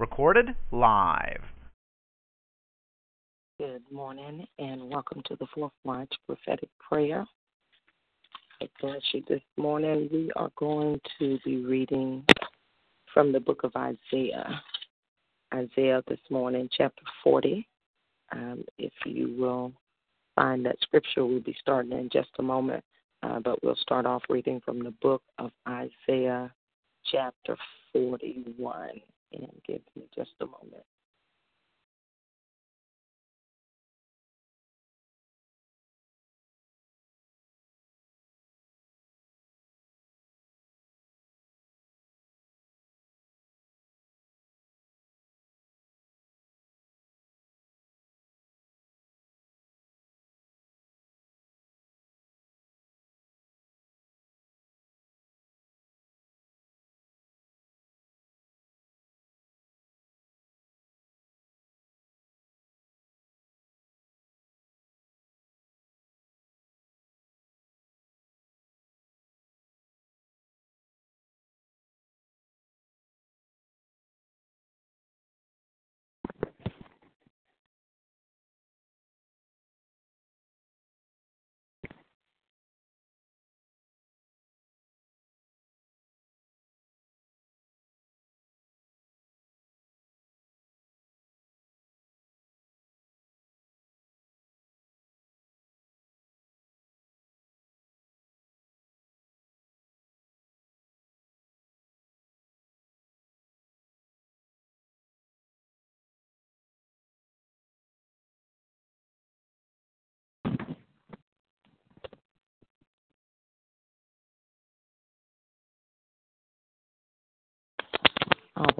[0.00, 1.42] Recorded live.
[3.58, 7.26] Good morning and welcome to the Fourth Watch Prophetic Prayer.
[8.62, 10.08] I bless you this morning.
[10.10, 12.24] We are going to be reading
[13.12, 14.62] from the book of Isaiah.
[15.52, 17.68] Isaiah this morning, chapter 40.
[18.32, 19.70] Um, if you will
[20.34, 22.82] find that scripture, we'll be starting in just a moment,
[23.22, 26.50] uh, but we'll start off reading from the book of Isaiah,
[27.04, 27.54] chapter
[27.92, 29.02] 41.
[29.32, 30.84] And give me just a moment.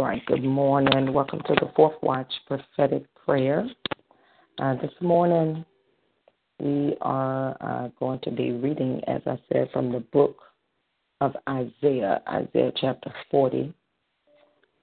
[0.03, 1.13] Right, good morning.
[1.13, 3.69] Welcome to the Fourth Watch Prophetic Prayer.
[4.59, 5.63] Uh, this morning,
[6.59, 10.39] we are uh, going to be reading, as I said, from the book
[11.21, 13.75] of Isaiah, Isaiah chapter 40.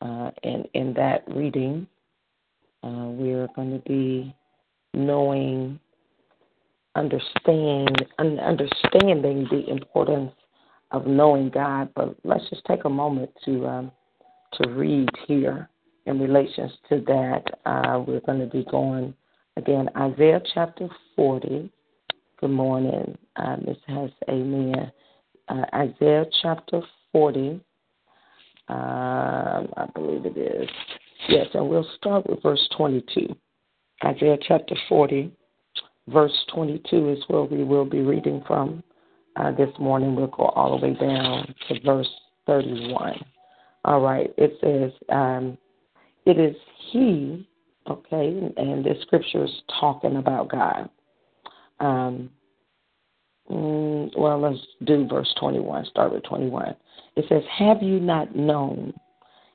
[0.01, 1.87] Uh, and in that reading,
[2.83, 4.35] uh, we're going to be
[4.93, 5.79] knowing,
[6.95, 10.31] understand, understanding the importance
[10.91, 11.89] of knowing God.
[11.95, 13.91] But let's just take a moment to um,
[14.53, 15.69] to read here
[16.05, 17.43] in relations to that.
[17.65, 19.13] Uh, we're going to be going
[19.57, 21.71] again, Isaiah chapter 40.
[22.39, 23.77] Good morning, uh, Ms.
[23.87, 24.11] Hess.
[24.29, 24.91] Amen.
[25.47, 26.81] Uh, Isaiah chapter
[27.11, 27.59] 40.
[28.69, 30.69] Um, I believe it is.
[31.29, 33.35] Yes, and we'll start with verse 22.
[34.05, 35.31] Isaiah chapter 40,
[36.07, 38.83] verse 22 is where we will be reading from
[39.35, 40.15] uh, this morning.
[40.15, 42.09] We'll go all the way down to verse
[42.45, 43.19] 31.
[43.87, 44.33] All right.
[44.37, 45.57] It says, um,
[46.25, 46.57] it is
[46.91, 47.47] He,
[47.89, 50.89] okay, and the scripture is talking about God.
[51.79, 52.29] Um,
[53.49, 56.75] mm, well, let's do verse 21, start with 21.
[57.15, 58.93] It says, Have you not known?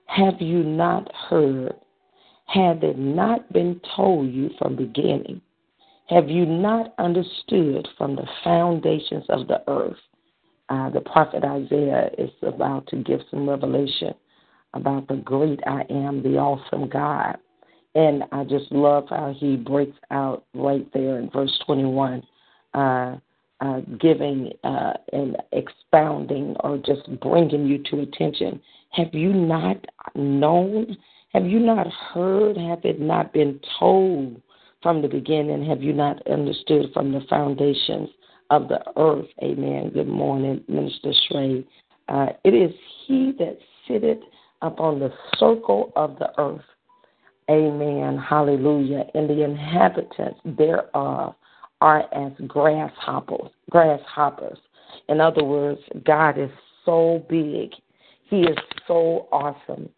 [0.07, 1.75] Have you not heard?
[2.47, 5.43] Have it not been told you from beginning?
[6.09, 9.99] Have you not understood from the foundations of the earth?
[10.71, 14.15] Uh, the prophet Isaiah is about to give some revelation
[14.75, 17.37] about the great I am, the awesome God.
[17.95, 22.23] And I just love how he breaks out right there in verse 21,
[22.75, 23.17] uh,
[23.61, 28.61] uh, giving uh, and expounding or just bringing you to attention.
[28.91, 29.85] Have you not
[30.15, 30.97] known?
[31.35, 32.57] Have you not heard?
[32.57, 34.41] Have it not been told
[34.83, 35.65] from the beginning?
[35.67, 38.09] Have you not understood from the foundations
[38.51, 39.29] of the earth?
[39.43, 39.91] Amen.
[39.95, 41.65] Good morning, Minister Shrey.
[42.09, 42.73] Uh, it is
[43.07, 44.19] He that sitteth
[44.63, 46.65] upon the circle of the earth.
[47.51, 48.17] Amen.
[48.19, 49.05] Hallelujah.
[49.15, 51.35] And the inhabitants thereof
[51.81, 53.51] are as grasshoppers.
[53.71, 54.59] Grasshoppers.
[55.09, 56.51] In other words, God is
[56.85, 57.71] so big.
[58.25, 58.57] He is
[58.87, 59.89] so awesome.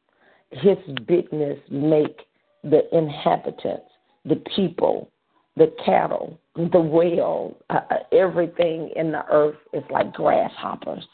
[0.50, 2.22] His bigness make
[2.62, 3.90] the inhabitants,
[4.24, 5.10] the people,
[5.56, 11.06] the cattle, the whale, uh, uh everything in the earth is like grasshoppers.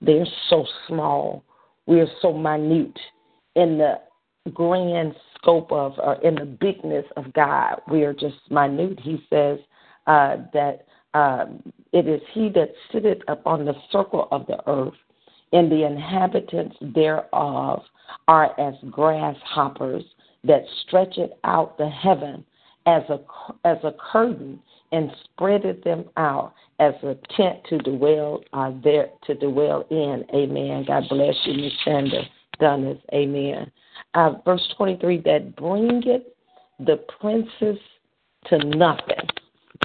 [0.00, 1.42] They're so small.
[1.88, 2.98] We are so minute
[3.56, 3.94] in the
[4.52, 7.80] grand scope of, or in the bigness of God.
[7.90, 9.00] We are just minute.
[9.00, 9.58] He says
[10.06, 11.46] uh, that uh,
[11.92, 14.94] it is He that sitteth upon the circle of the earth,
[15.54, 17.82] and the inhabitants thereof
[18.28, 20.04] are as grasshoppers
[20.44, 22.44] that stretcheth out the heaven
[22.88, 23.18] as a
[23.64, 24.58] as a curtain
[24.92, 30.24] and spreadeth them out as a tent to dwell uh, there to dwell in.
[30.34, 30.84] Amen.
[30.86, 32.22] God bless you, Miss Sandra
[32.60, 32.98] Dunnis.
[33.12, 33.70] Amen.
[34.14, 36.22] Uh, verse 23 that bringeth
[36.80, 37.78] the princes
[38.46, 39.28] to nothing.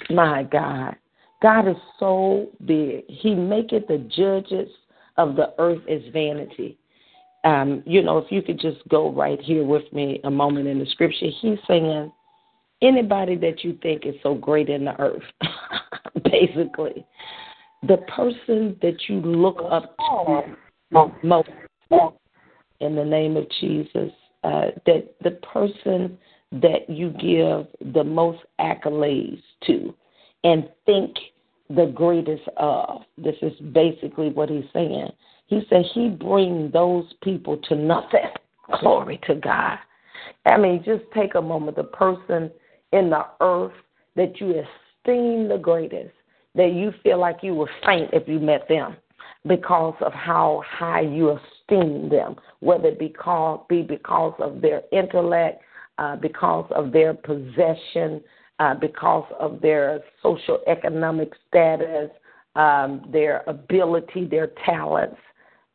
[0.09, 0.95] My God.
[1.41, 3.03] God is so big.
[3.09, 4.69] He maketh the judges
[5.17, 6.77] of the earth as vanity.
[7.44, 10.79] Um, you know, if you could just go right here with me a moment in
[10.79, 12.13] the scripture, he's saying,
[12.83, 15.24] anybody that you think is so great in the earth,
[16.24, 17.06] basically,
[17.88, 21.50] the person that you look up to most
[22.80, 24.12] in the name of Jesus,
[24.44, 26.18] uh, that the person
[26.51, 29.94] that you give the most accolades to
[30.44, 31.15] and think
[31.69, 33.01] the greatest of.
[33.18, 35.09] This is basically what he's saying.
[35.47, 38.30] He said he bring those people to nothing.
[38.81, 39.77] Glory to God.
[40.45, 41.77] I mean, just take a moment.
[41.77, 42.51] The person
[42.94, 43.74] in the earth
[44.16, 46.13] that you esteem the greatest,
[46.56, 48.95] that you feel like you would faint if you met them
[49.48, 54.84] because of how high you esteem them, whether it be, called, be because of their
[54.92, 55.62] intellect,
[55.98, 58.22] uh, because of their possession,
[58.60, 62.10] uh, because of their social economic status,
[62.56, 65.18] um, their ability, their talents.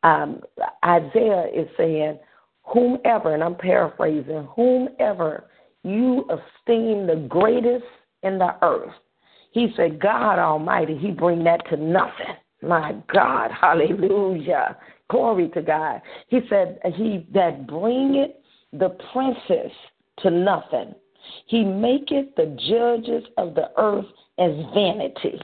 [0.03, 0.41] Um,
[0.83, 2.17] Isaiah is saying,
[2.63, 5.45] whomever, and I'm paraphrasing, whomever
[5.83, 7.85] you esteem the greatest
[8.23, 8.93] in the earth,
[9.51, 12.35] he said, God Almighty, He bring that to nothing.
[12.61, 14.77] My God, hallelujah.
[15.09, 16.01] Glory to God.
[16.27, 18.31] He said, He that bringeth
[18.73, 19.71] the princess
[20.19, 20.93] to nothing.
[21.47, 24.05] He maketh the judges of the earth
[24.37, 25.39] as vanity.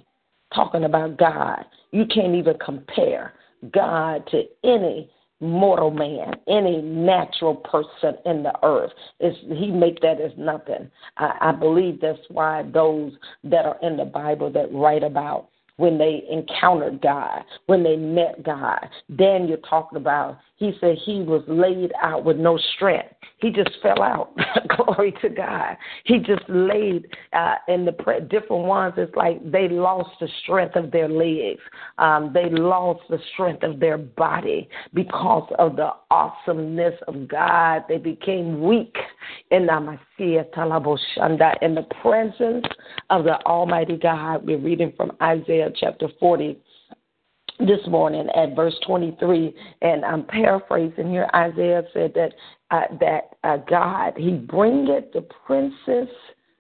[0.54, 1.66] Talking about God.
[1.92, 3.34] You can't even compare
[3.74, 5.10] God to any
[5.40, 8.92] mortal man, any natural person in the earth.
[9.20, 10.90] It's, he make that as nothing.
[11.18, 15.98] I, I believe that's why those that are in the Bible that write about when
[15.98, 18.80] they encountered God, when they met God.
[19.18, 23.14] Daniel talked about, he said he was laid out with no strength.
[23.40, 24.32] He just fell out.
[24.78, 25.76] Glory to God.
[26.06, 28.94] He just laid uh, in the pre- different ones.
[28.98, 31.60] It's like they lost the strength of their legs.
[31.98, 37.84] Um, they lost the strength of their body because of the awesomeness of God.
[37.90, 38.96] They became weak
[39.52, 39.98] in the
[41.62, 42.66] in the presence
[43.10, 44.46] of the Almighty God.
[44.46, 46.58] We're reading from Isaiah chapter 40
[47.60, 51.30] this morning at verse 23, and I'm paraphrasing here.
[51.34, 52.34] Isaiah said that
[52.72, 56.14] uh, that uh, God He bringeth the princes,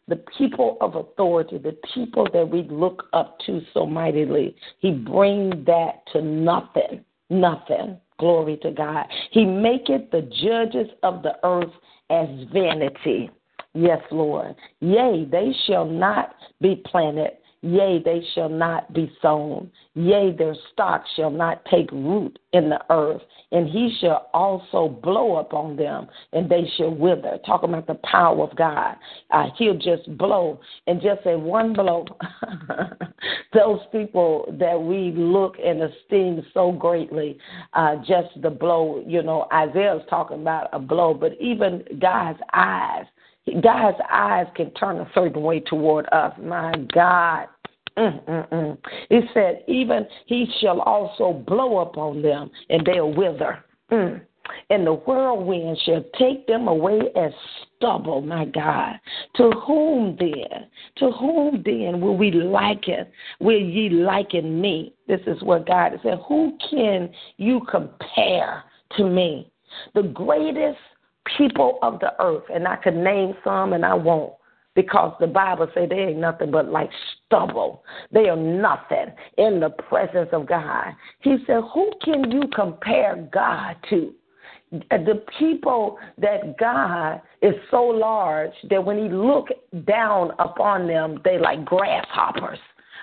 [0.07, 4.55] the people of authority, the people that we look up to so mightily.
[4.79, 7.97] He bring that to nothing, nothing.
[8.17, 9.07] Glory to God.
[9.31, 11.73] He maketh the judges of the earth
[12.09, 13.29] as vanity.
[13.73, 14.55] Yes, Lord.
[14.79, 17.31] Yea, they shall not be planted
[17.65, 19.71] Yea, they shall not be sown.
[19.95, 23.23] Yea, their stock shall not take root in the earth.
[23.51, 27.39] And he shall also blow upon them, and they shall wither.
[27.43, 28.95] Talking about the power of God.
[29.31, 32.05] Uh, he'll just blow, and just say one blow.
[33.53, 37.39] Those people that we look and esteem so greatly,
[37.73, 43.05] uh, just the blow, you know, Isaiah's talking about a blow, but even God's eyes
[43.61, 46.33] God's eyes can turn a certain way toward us.
[46.41, 47.47] My God.
[47.97, 48.77] Mm-mm-mm.
[49.09, 53.63] It said, even he shall also blow upon them, and they'll wither.
[53.91, 54.21] Mm.
[54.69, 57.31] And the whirlwind shall take them away as
[57.77, 58.99] stubble, my God.
[59.37, 60.67] To whom then?
[60.97, 63.07] To whom then will we liken?
[63.39, 64.93] Will ye liken me?
[65.07, 66.19] This is what God said.
[66.27, 68.63] Who can you compare
[68.97, 69.51] to me?
[69.93, 70.79] The greatest
[71.37, 74.33] people of the earth, and I could name some and I won't
[74.75, 76.89] because the Bible say they ain't nothing but like
[77.25, 77.83] stubble.
[78.11, 80.93] They are nothing in the presence of God.
[81.21, 84.13] He said, Who can you compare God to?
[84.91, 89.47] Uh, the people that God is so large that when He look
[89.87, 92.59] down upon them, they like grasshoppers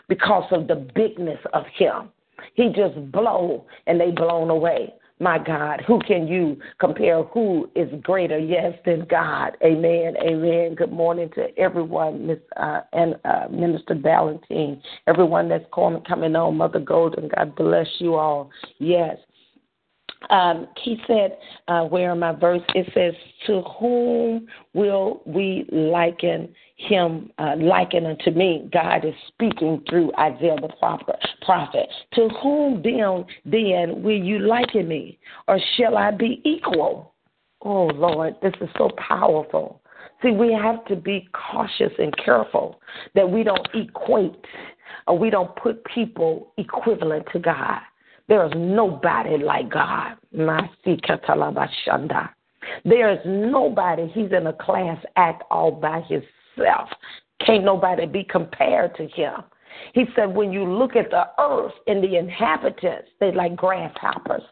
[0.08, 2.10] because of the bigness of Him.
[2.54, 4.92] He just blow and they blown away.
[5.20, 7.22] My God, who can you compare?
[7.22, 9.56] Who is greater, yes, than God?
[9.62, 10.14] Amen.
[10.20, 10.74] Amen.
[10.74, 16.56] Good morning to everyone, Miss uh, and uh, Minister Valentine, everyone that's coming coming on,
[16.56, 17.28] Mother Golden.
[17.28, 18.50] God bless you all.
[18.78, 19.16] Yes,
[20.30, 21.38] um, he said,
[21.68, 23.14] uh, where in my verse it says,
[23.46, 27.30] "To whom will we liken him?
[27.38, 31.88] Uh, liken unto me." God is speaking through Isaiah the prophet.
[32.14, 37.12] To whom then, then will you liken me, or shall I be equal?
[37.62, 39.80] Oh Lord, this is so powerful.
[40.22, 42.80] See, we have to be cautious and careful
[43.14, 44.36] that we don't equate
[45.06, 47.80] or we don't put people equivalent to God.
[48.28, 50.16] There is nobody like God.
[52.84, 54.06] There is nobody.
[54.08, 56.88] He's in a class act all by himself.
[57.44, 59.42] Can't nobody be compared to him.
[59.94, 64.42] He said, when you look at the earth and the inhabitants, they're like grasshoppers.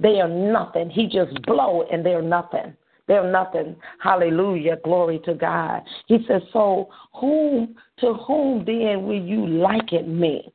[0.00, 0.90] They are nothing.
[0.90, 2.74] He just blow and they're nothing.
[3.06, 3.76] They're nothing.
[4.00, 4.78] Hallelujah.
[4.84, 5.82] Glory to God.
[6.06, 10.52] He says, So whom to whom then will you liken me?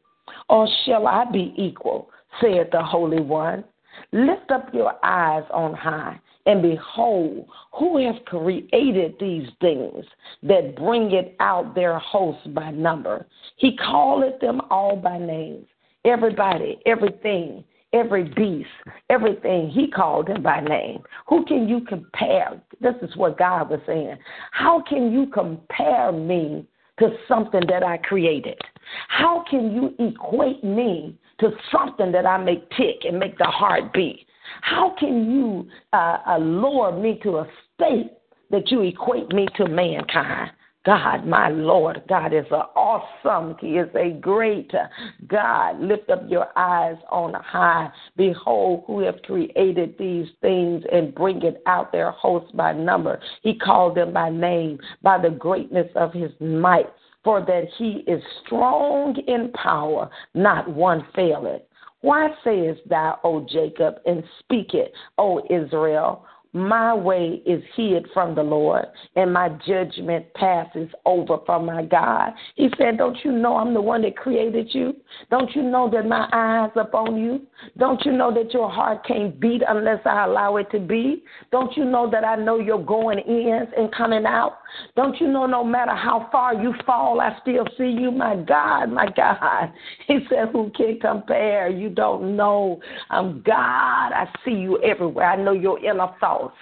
[0.50, 2.10] Or shall I be equal?
[2.42, 3.64] Saith the Holy One.
[4.12, 10.06] Lift up your eyes on high and behold who has created these things
[10.44, 13.26] that bringeth out their hosts by number.
[13.58, 15.66] He calleth them all by names.
[16.04, 17.64] Everybody, everything,
[17.94, 18.70] every beast,
[19.10, 21.02] everything, he called them by name.
[21.28, 22.62] Who can you compare?
[22.80, 24.18] This is what God was saying.
[24.52, 26.68] How can you compare me
[27.00, 28.60] to something that I created?
[29.08, 33.94] How can you equate me to something that I make tick and make the heart
[33.94, 34.26] beat?
[34.62, 38.12] How can you uh, uh, lower me to a state
[38.52, 40.52] that you equate me to mankind?
[40.86, 43.56] God, my Lord, God is an awesome.
[43.60, 44.72] He is a great
[45.28, 45.80] God.
[45.80, 47.90] Lift up your eyes on high.
[48.16, 53.20] Behold, who have created these things and bring it out their hosts by number.
[53.42, 56.90] He called them by name, by the greatness of his might
[57.26, 61.64] for that he is strong in power, not one faileth.
[62.02, 66.24] Why sayest thou, O Jacob, and speak it, O Israel?
[66.54, 68.86] My way is hid from the Lord,
[69.18, 72.32] and my judgment passes over from my God.
[72.56, 74.96] He said, Don't you know I'm the one that created you?
[75.30, 77.42] Don't you know that my eyes are upon you?
[77.78, 81.24] Don't you know that your heart can't beat unless I allow it to be?
[81.52, 84.60] Don't you know that I know your going in and coming out?
[84.96, 88.12] Don't you know no matter how far you fall, I still see you?
[88.12, 89.74] My God, my God.
[90.08, 91.68] He said, Who can compare?
[91.68, 92.80] You don't know.
[93.10, 94.12] I'm God.
[94.14, 95.26] I see you everywhere.
[95.26, 96.56] I know your inner thoughts.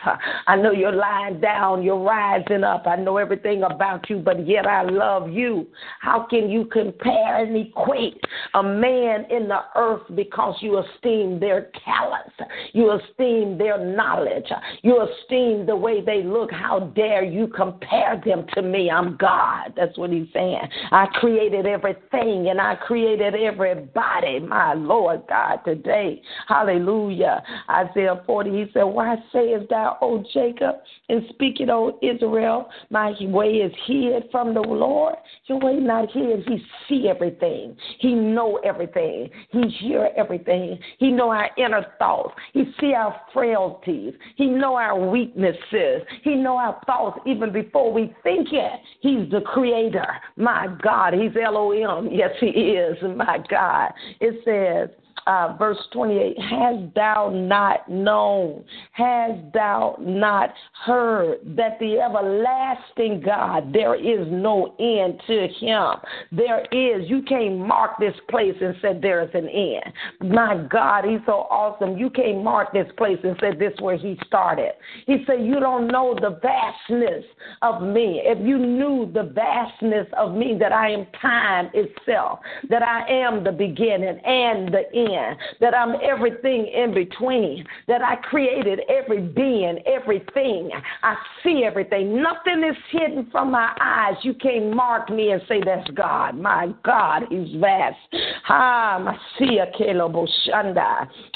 [0.47, 2.87] I know you're lying down, you're rising up.
[2.87, 5.67] I know everything about you, but yet I love you.
[5.99, 8.19] How can you compare and equate
[8.53, 12.35] a man in the earth because you esteem their talents,
[12.73, 14.47] you esteem their knowledge,
[14.81, 16.51] you esteem the way they look?
[16.51, 18.89] How dare you compare them to me?
[18.89, 19.73] I'm God.
[19.75, 20.59] That's what he's saying.
[20.91, 26.21] I created everything and I created everybody, my Lord God, today.
[26.47, 27.43] Hallelujah.
[27.69, 30.75] Isaiah 40, he said, Why sayest thou, O Jacob,
[31.09, 32.69] and speak it, O Israel?
[32.89, 35.15] My way is hid from the Lord.
[35.47, 36.43] Your way not hid.
[36.47, 37.75] He see everything.
[37.99, 39.29] He know everything.
[39.51, 40.79] He hear everything.
[40.99, 42.33] He know our inner thoughts.
[42.53, 44.13] He see our frailties.
[44.35, 46.01] He know our weaknesses.
[46.23, 48.79] He know our thoughts even before we think it.
[49.01, 50.05] He's the creator.
[50.35, 52.09] My God, he's Elohim.
[52.11, 52.97] Yes, he is.
[53.15, 53.91] My God.
[54.19, 54.89] It says,
[55.27, 60.53] uh, verse 28 Has thou not known, has thou not
[60.85, 65.93] heard that the everlasting God, there is no end to him?
[66.31, 67.09] There is.
[67.09, 70.33] You can't mark this place and say there is an end.
[70.33, 71.97] My God, he's so awesome.
[71.97, 74.71] You can't mark this place and say this where he started.
[75.05, 77.23] He said, You don't know the vastness
[77.61, 78.21] of me.
[78.23, 82.39] If you knew the vastness of me, that I am time itself,
[82.69, 85.12] that I am the beginning and the end
[85.59, 90.69] that I'm everything in between, that I created every being, everything.
[91.01, 92.21] I see everything.
[92.21, 94.15] Nothing is hidden from my eyes.
[94.23, 96.37] You can't mark me and say that's God.
[96.37, 97.97] My God, He's vast.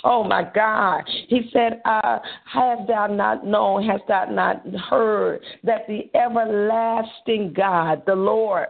[0.04, 1.04] Oh my God.
[1.28, 2.20] He said, uh,
[2.54, 8.68] Have thou not known, hast thou not heard that the everlasting God, the Lord,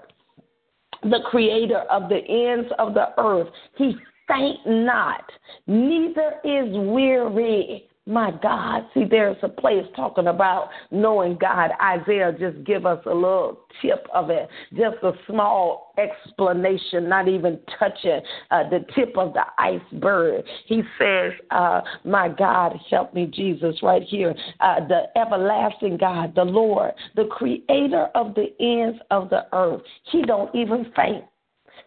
[1.04, 3.48] the creator of the ends of the earth,
[3.78, 3.96] he
[4.28, 5.24] faint not,
[5.68, 7.88] neither is weary.
[8.06, 11.72] My God, see, there's a place talking about knowing God.
[11.84, 17.60] Isaiah just give us a little tip of it, just a small explanation, not even
[17.78, 20.46] touching uh, the tip of the iceberg.
[20.68, 24.34] He says, uh, "My God, help me, Jesus, right here.
[24.62, 29.82] Uh, the everlasting God, the Lord, the Creator of the ends of the earth.
[30.12, 31.26] He don't even faint."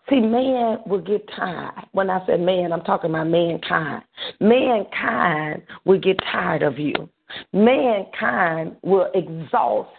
[0.08, 1.86] See, man will get tired.
[1.92, 4.02] When I say man, I'm talking about mankind.
[4.40, 6.94] Mankind will get tired of you.
[7.52, 9.90] Mankind will exhaust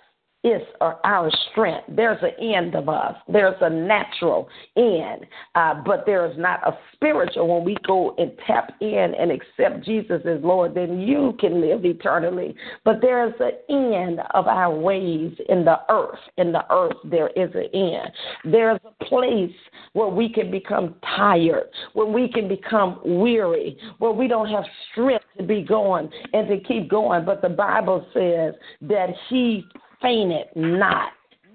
[0.44, 1.86] is our strength.
[1.90, 3.16] There's an end of us.
[3.28, 7.48] There's a natural end, uh, but there is not a spiritual.
[7.48, 11.86] When we go and tap in and accept Jesus as Lord, then you can live
[11.86, 12.56] eternally.
[12.84, 16.20] But there is an end of our ways in the earth.
[16.38, 18.12] In the earth, there is an end.
[18.46, 19.52] There's a place
[19.94, 25.26] where we can become tired, where we can become weary, where we don't have strength
[25.38, 27.26] to be going and to keep going.
[27.26, 29.66] But the Bible says that He
[30.02, 31.12] fainted not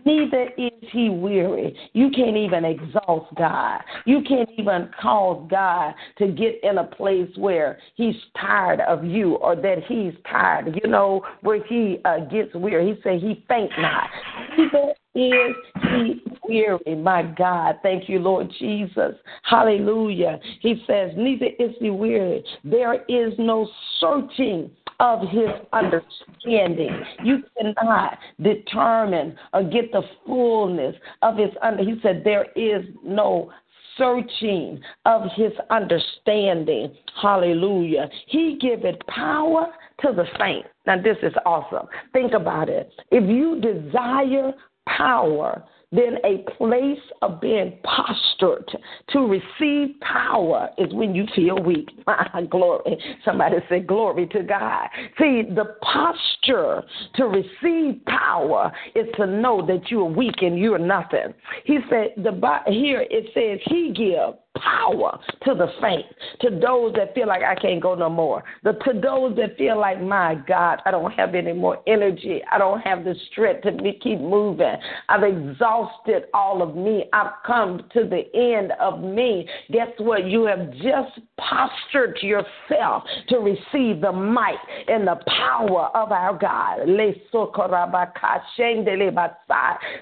[0.07, 1.77] neither is he weary.
[1.93, 3.81] You can't even exhaust God.
[4.07, 9.35] You can't even cause God to get in a place where he's tired of you
[9.35, 12.95] or that he's tired, you know, where he uh, gets weary.
[12.95, 14.09] He said he faint not.
[14.57, 15.57] Neither is
[15.91, 16.95] he weary.
[16.95, 19.15] My God, thank you, Lord Jesus.
[19.43, 20.39] Hallelujah.
[20.61, 22.45] He says, neither is he weary.
[22.65, 23.69] There is no
[23.99, 24.71] searching
[25.01, 26.91] of his understanding.
[27.25, 31.83] You cannot determine or get the fullness of his under.
[31.83, 33.53] He said there is no
[33.99, 36.95] searching of his understanding.
[37.21, 38.09] Hallelujah.
[38.27, 39.69] He giveth power
[40.03, 40.67] to the faint.
[40.87, 41.87] Now this is awesome.
[42.13, 42.91] Think about it.
[43.11, 44.53] If you desire
[44.87, 45.63] power,
[45.93, 48.69] then a place of being postured
[49.11, 51.89] to receive power is when you feel weak.
[52.51, 52.99] glory.
[53.25, 54.89] Somebody say, Glory to God.
[55.19, 56.83] See, the posture
[57.15, 61.33] to receive power is to know that you are weak and you're nothing.
[61.65, 62.33] He said, the
[62.67, 66.07] here it says, He give power to the faint,
[66.41, 69.79] to those that feel like I can't go no more, the, to those that feel
[69.79, 72.43] like, my God, I don't have any more energy.
[72.51, 74.77] I don't have the strength to be, keep moving.
[75.09, 77.05] I've exhausted all of me.
[77.13, 79.49] I've come to the end of me.
[79.71, 80.27] Guess what?
[80.27, 84.59] You have just postured yourself to receive the might
[84.89, 86.81] and the power of our God.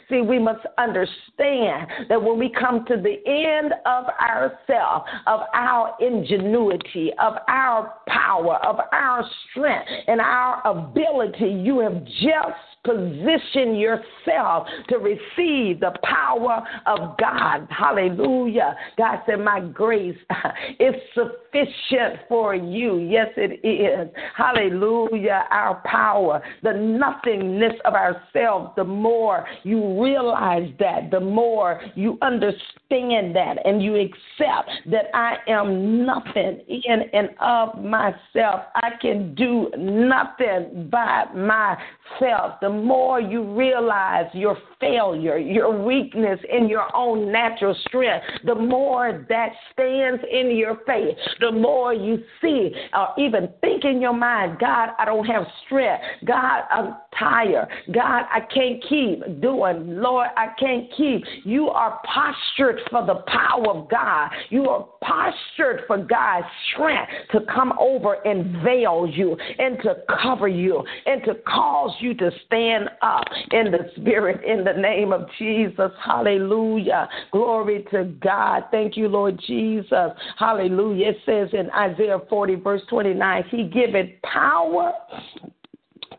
[0.08, 5.40] See, we must understand that when we come to the end of our ourselves, of
[5.52, 11.48] our ingenuity, of our power, of our strength, and our ability.
[11.48, 17.66] You have just position yourself to receive the power of God.
[17.70, 18.76] Hallelujah.
[18.96, 20.16] God said, My grace
[20.78, 22.98] is sufficient for you.
[22.98, 24.12] Yes, it is.
[24.36, 25.46] Hallelujah.
[25.50, 33.34] Our power, the nothingness of ourselves, the more you realize that, the more you understand
[33.34, 38.62] that, and you accept that I am nothing in and of myself.
[38.76, 42.60] I can do nothing by myself.
[42.60, 49.24] The more you realize your failure, your weakness in your own natural strength, the more
[49.28, 54.58] that stands in your face, the more you see or even think in your mind,
[54.58, 56.02] God, I don't have strength.
[56.24, 57.68] God, I'm tired.
[57.92, 60.00] God, I can't keep doing.
[60.00, 61.24] Lord, I can't keep.
[61.44, 64.30] You are postured for the power of God.
[64.50, 70.48] You are postured for God's strength to come over and veil you and to cover
[70.48, 72.63] you and to cause you to stand
[73.02, 75.90] up in the spirit in the name of Jesus.
[76.04, 77.08] Hallelujah.
[77.32, 78.64] Glory to God.
[78.70, 80.10] Thank you, Lord Jesus.
[80.38, 81.10] Hallelujah.
[81.10, 84.92] It says in Isaiah 40, verse 29, He giveth power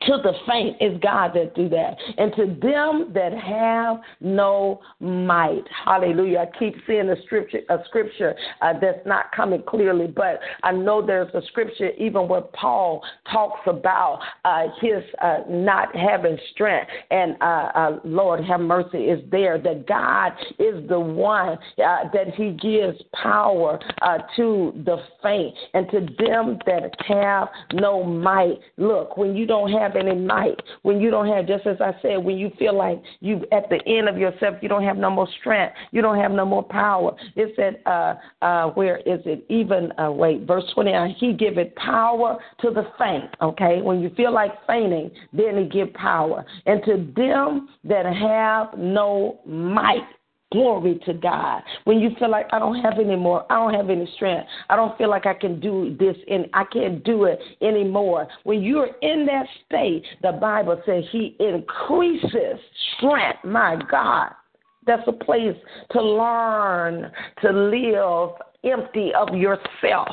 [0.06, 1.96] to the faint is God that do that.
[2.18, 5.64] And to them that have no might.
[5.86, 6.46] Hallelujah.
[6.52, 11.06] I keep seeing a scripture a scripture uh, that's not coming clearly, but I know
[11.06, 16.92] there's a scripture even where Paul talks about uh, his uh, not having strength.
[17.12, 22.34] And uh, uh, Lord have mercy is there that God is the one uh, that
[22.36, 23.80] he gives power
[24.36, 28.60] to the faint and to them that have no might.
[28.78, 31.94] Look, when you don't have have any might, when you don't have, just as I
[32.02, 35.10] said, when you feel like you at the end of yourself, you don't have no
[35.10, 37.16] more strength, you don't have no more power.
[37.36, 39.46] It said, uh, uh, where is it?
[39.50, 41.16] Even uh, wait, verse twenty nine.
[41.20, 43.30] He giveth power to the faint.
[43.42, 48.78] Okay, when you feel like fainting, then he give power, and to them that have
[48.78, 50.08] no might.
[50.52, 51.64] Glory to God.
[51.86, 54.48] When you feel like I don't have any more, I don't have any strength.
[54.70, 58.28] I don't feel like I can do this and I can't do it anymore.
[58.44, 62.60] When you're in that state, the Bible says he increases
[62.98, 63.44] strength.
[63.44, 64.32] My God.
[64.86, 65.56] That's a place
[65.92, 68.30] to learn to live
[68.64, 70.10] empty of yourself,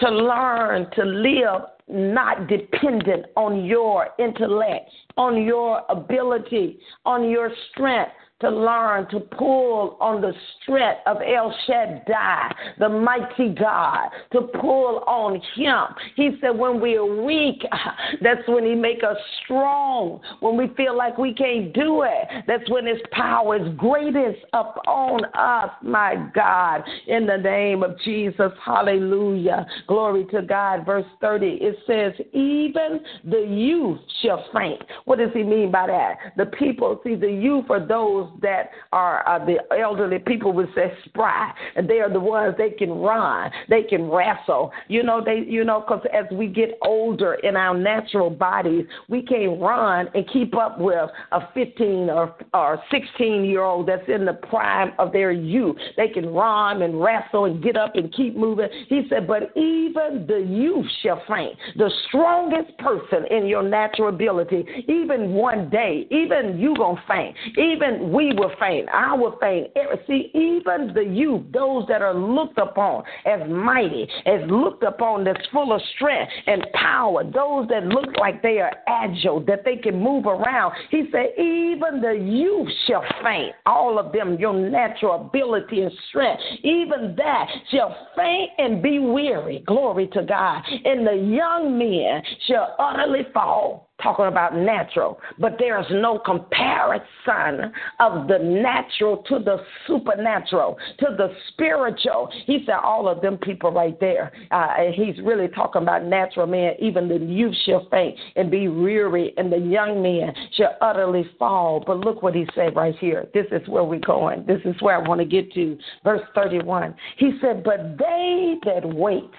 [0.00, 8.12] to learn to live not dependent on your intellect, on your ability, on your strength,
[8.40, 15.02] to learn to pull on the strength of El Shaddai, the mighty God, to pull
[15.08, 15.84] on Him.
[16.14, 17.62] He said, when we are weak,
[18.22, 20.20] that's when He make us strong.
[20.38, 25.24] When we feel like we can't do it, that's when His power is greatest upon
[25.34, 26.82] us, my God.
[27.08, 29.66] In the name of Jesus, hallelujah.
[29.88, 30.86] Glory to God.
[30.86, 34.80] Verse 30, it says, even the youth shall faint.
[35.06, 36.36] What does He mean by that?
[36.36, 40.92] The people, see, the youth are those that are uh, the elderly people would say
[41.04, 44.72] spry, and they are the ones they can run, they can wrestle.
[44.88, 49.22] You know, they, you know, because as we get older in our natural bodies, we
[49.22, 54.24] can't run and keep up with a 15 or or 16 year old that's in
[54.24, 55.76] the prime of their youth.
[55.96, 58.68] They can run and wrestle and get up and keep moving.
[58.88, 61.56] He said, but even the youth shall faint.
[61.76, 67.36] The strongest person in your natural ability, even one day, even you gonna faint.
[67.56, 68.88] Even we will faint.
[68.92, 69.68] I will faint.
[70.08, 75.46] See, even the youth, those that are looked upon as mighty, as looked upon that's
[75.52, 80.02] full of strength and power, those that look like they are agile, that they can
[80.02, 80.74] move around.
[80.90, 83.54] He said, even the youth shall faint.
[83.66, 89.62] All of them, your natural ability and strength, even that shall faint and be weary.
[89.64, 90.62] Glory to God.
[90.84, 98.28] And the young men shall utterly fall talking about natural, but there's no comparison of
[98.28, 102.30] the natural to the supernatural, to the spiritual.
[102.46, 104.32] He said all of them people right there.
[104.50, 106.74] Uh, and he's really talking about natural men.
[106.78, 111.82] Even the youth shall faint and be weary, and the young men shall utterly fall.
[111.84, 113.26] But look what he said right here.
[113.34, 114.46] This is where we're going.
[114.46, 115.76] This is where I want to get to.
[116.04, 116.94] Verse 31.
[117.16, 119.30] He said, But they that wait,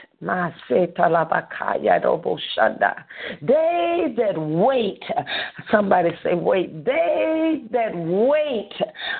[3.41, 5.03] they that wait,
[5.71, 8.73] somebody say, wait, they that wait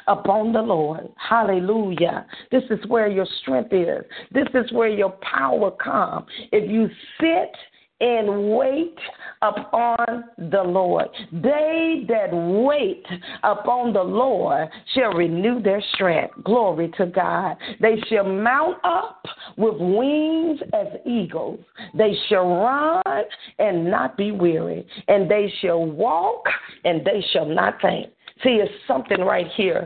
[0.08, 1.10] upon the Lord.
[1.16, 2.26] Hallelujah.
[2.52, 4.04] This is where your strength is.
[4.34, 6.28] This is where your power comes.
[6.52, 7.56] If you sit
[8.00, 8.98] and wait
[9.42, 11.08] upon the Lord.
[11.32, 13.06] They that wait
[13.44, 16.36] upon the Lord shall renew their strength.
[16.44, 17.58] Glory to God.
[17.82, 19.26] They shall mount up
[19.58, 21.60] with wings as eagles.
[21.94, 23.24] They shall run
[23.60, 26.46] and not be weary, and they shall walk
[26.84, 28.12] and they shall not faint.
[28.44, 29.86] See, it's something right here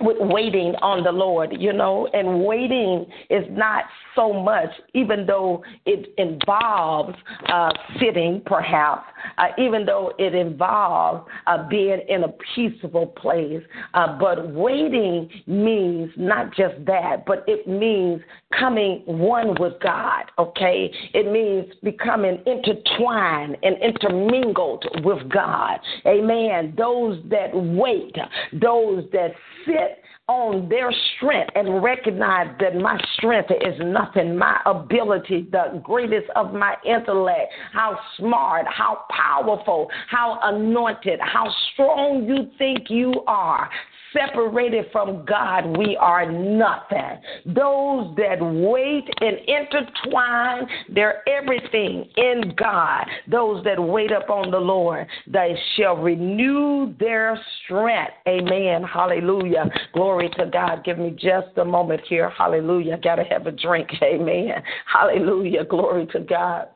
[0.00, 5.62] with waiting on the Lord, you know, and waiting is not so much, even though
[5.84, 7.16] it involves
[7.48, 9.04] uh, sitting, perhaps,
[9.38, 13.62] uh, even though it involves uh, being in a peaceful place.
[13.94, 18.20] Uh, but waiting means not just that, but it means
[18.58, 20.90] coming one with God, okay?
[21.14, 25.78] It means becoming intertwined and intermingled with God.
[26.06, 26.74] Amen.
[26.76, 28.14] Those that wait,
[28.52, 29.32] those that
[29.66, 36.26] sit on their strength and recognize that my strength is nothing, my ability, the greatest
[36.34, 43.70] of my intellect, how smart, how powerful, how anointed, how strong you think you are
[44.12, 47.20] separated from God, we are nothing.
[47.46, 55.06] Those that wait and intertwine their everything in God, those that wait upon the Lord,
[55.26, 58.12] they shall renew their strength.
[58.28, 58.82] Amen.
[58.82, 59.70] Hallelujah.
[59.92, 60.84] Glory to God.
[60.84, 62.30] Give me just a moment here.
[62.30, 62.98] Hallelujah.
[62.98, 63.88] Got to have a drink.
[64.02, 64.62] Amen.
[64.86, 65.64] Hallelujah.
[65.64, 66.68] Glory to God.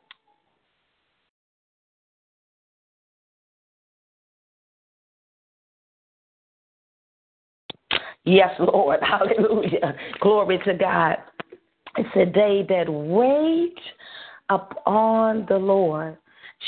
[8.24, 9.00] Yes, Lord.
[9.02, 9.94] Hallelujah.
[10.20, 11.16] Glory to God.
[11.96, 13.78] It's a day that wait
[14.48, 16.16] upon the Lord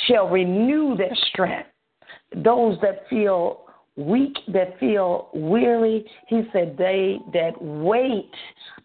[0.07, 1.69] shall renew their strength.
[2.35, 8.31] Those that feel weak, that feel weary, he said, They that wait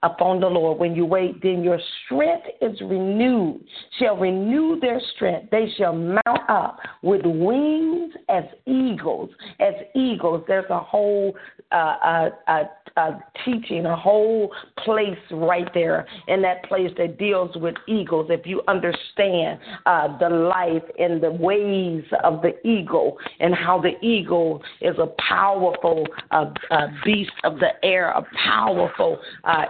[0.04, 0.80] upon the Lord.
[0.80, 3.64] When you wait, then your strength is renewed,
[4.00, 5.50] shall renew their strength.
[5.52, 9.30] They shall mount up with wings as eagles.
[9.60, 11.36] As eagles, there's a whole
[11.72, 12.64] uh, uh,
[12.98, 13.12] uh,
[13.46, 14.52] teaching, a whole
[14.84, 18.28] place right there in that place that deals with eagles.
[18.30, 24.00] If you understand uh, the life and the ways of the eagle and how the
[24.06, 29.20] eagle is a powerful uh, uh, beast of the air, a powerful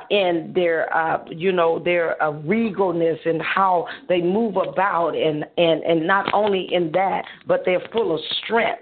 [0.09, 5.83] in their, uh, you know, their uh, regalness and how they move about, and and
[5.83, 8.81] and not only in that, but they're full of strength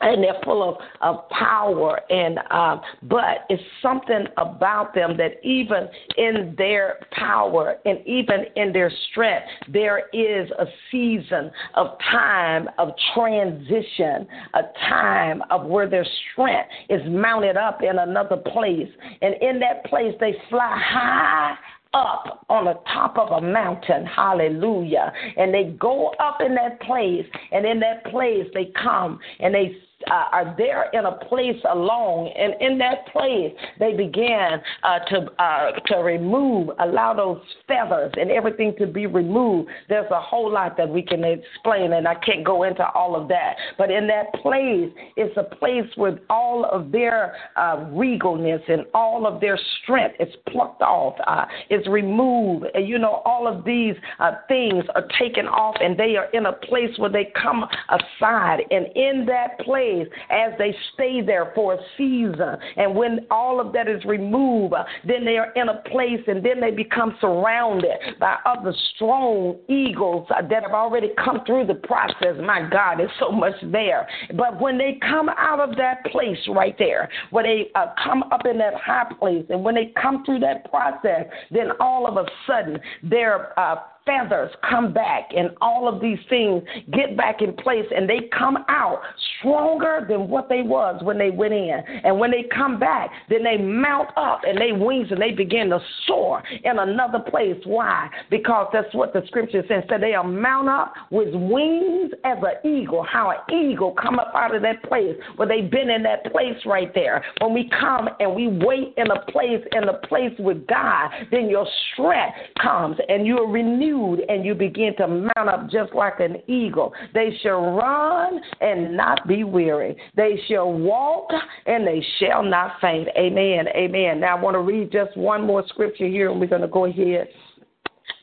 [0.00, 5.88] and they're full of, of power and um, but it's something about them that even
[6.16, 12.90] in their power and even in their strength there is a season of time of
[13.14, 18.88] transition a time of where their strength is mounted up in another place
[19.22, 21.56] and in that place they fly high
[21.94, 24.04] up on the top of a mountain.
[24.04, 25.12] Hallelujah.
[25.36, 29.76] And they go up in that place, and in that place they come and they
[30.10, 35.26] uh, are there in a place alone, and in that place they began uh, to
[35.38, 39.68] uh, to remove, allow those feathers and everything to be removed.
[39.88, 43.28] There's a whole lot that we can explain, and I can't go into all of
[43.28, 43.56] that.
[43.76, 49.26] But in that place, it's a place where all of their uh, regalness and all
[49.26, 53.94] of their strength is plucked off, uh, is removed, and you know all of these
[54.18, 58.60] uh, things are taken off, and they are in a place where they come aside,
[58.70, 59.97] and in that place
[60.30, 62.56] as they stay there for a season.
[62.76, 64.74] And when all of that is removed,
[65.06, 70.26] then they are in a place and then they become surrounded by other strong eagles
[70.28, 72.36] that have already come through the process.
[72.40, 74.08] My God, there's so much there.
[74.36, 78.42] But when they come out of that place right there, where they uh, come up
[78.46, 82.28] in that high place, and when they come through that process, then all of a
[82.46, 83.76] sudden they're uh,
[84.08, 88.56] feathers come back and all of these things get back in place and they come
[88.68, 89.02] out
[89.38, 91.80] stronger than what they was when they went in.
[92.04, 95.68] And when they come back, then they mount up and they wings and they begin
[95.70, 97.56] to soar in another place.
[97.64, 98.08] Why?
[98.30, 99.84] Because that's what the scripture says.
[99.90, 103.04] That they are mount up with wings as an eagle.
[103.04, 106.56] How an eagle come up out of that place where they've been in that place
[106.64, 107.22] right there.
[107.40, 111.48] When we come and we wait in a place in a place with God, then
[111.48, 115.94] your strength comes and you are renewed renewed and you begin to mount up just
[115.94, 116.92] like an eagle.
[117.14, 119.96] They shall run and not be weary.
[120.16, 121.30] They shall walk
[121.66, 123.08] and they shall not faint.
[123.16, 123.66] Amen.
[123.68, 124.20] Amen.
[124.20, 126.86] Now I want to read just one more scripture here and we're going to go
[126.86, 127.28] ahead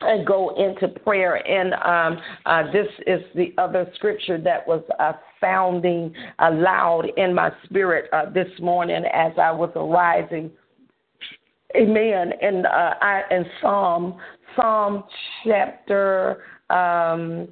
[0.01, 1.35] and go into prayer.
[1.47, 7.51] And um, uh, this is the other scripture that was uh, sounding aloud in my
[7.65, 10.51] spirit uh, this morning as I was arising.
[11.75, 12.31] Amen.
[12.41, 14.19] And uh, I in Psalm
[14.55, 15.03] Psalm
[15.43, 17.47] chapter um,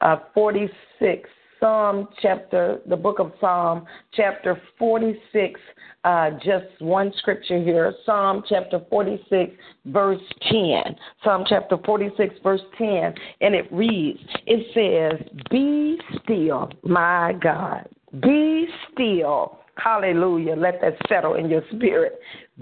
[0.00, 1.28] uh, 46.
[1.58, 5.58] Psalm chapter, the book of Psalm, chapter 46,
[6.04, 7.94] uh, just one scripture here.
[8.04, 9.52] Psalm chapter 46,
[9.86, 10.96] verse 10.
[11.24, 13.14] Psalm chapter 46, verse 10.
[13.40, 17.88] And it reads, it says, Be still, my God.
[18.20, 19.58] Be still.
[19.76, 20.56] Hallelujah.
[20.56, 22.18] Let that settle in your spirit.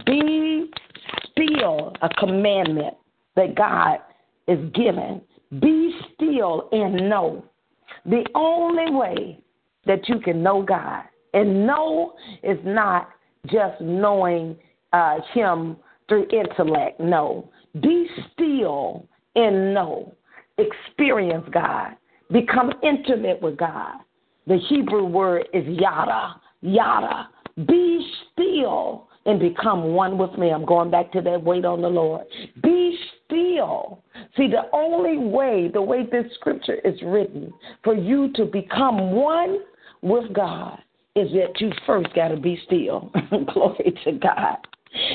[0.07, 0.71] Be
[1.31, 2.95] still, a commandment
[3.37, 3.99] that God
[4.49, 5.21] is giving.
[5.61, 7.45] Be still and know.
[8.07, 9.39] The only way
[9.87, 13.11] that you can know God, and know is not
[13.47, 14.57] just knowing
[14.93, 15.77] uh, Him
[16.09, 17.01] through intellect.
[17.01, 17.51] No.
[17.81, 20.15] Be still and know.
[20.59, 21.97] Experience God.
[22.31, 23.99] Become intimate with God.
[24.47, 26.41] The Hebrew word is yada.
[26.63, 27.29] Yada.
[27.67, 30.51] Be still and become one with me.
[30.51, 32.27] I'm going back to that wait on the Lord.
[32.63, 34.03] Be still.
[34.37, 39.61] See, the only way, the way this scripture is written, for you to become one
[40.03, 40.79] with God
[41.17, 43.11] is that you first got to be still.
[43.55, 44.57] Glory to God.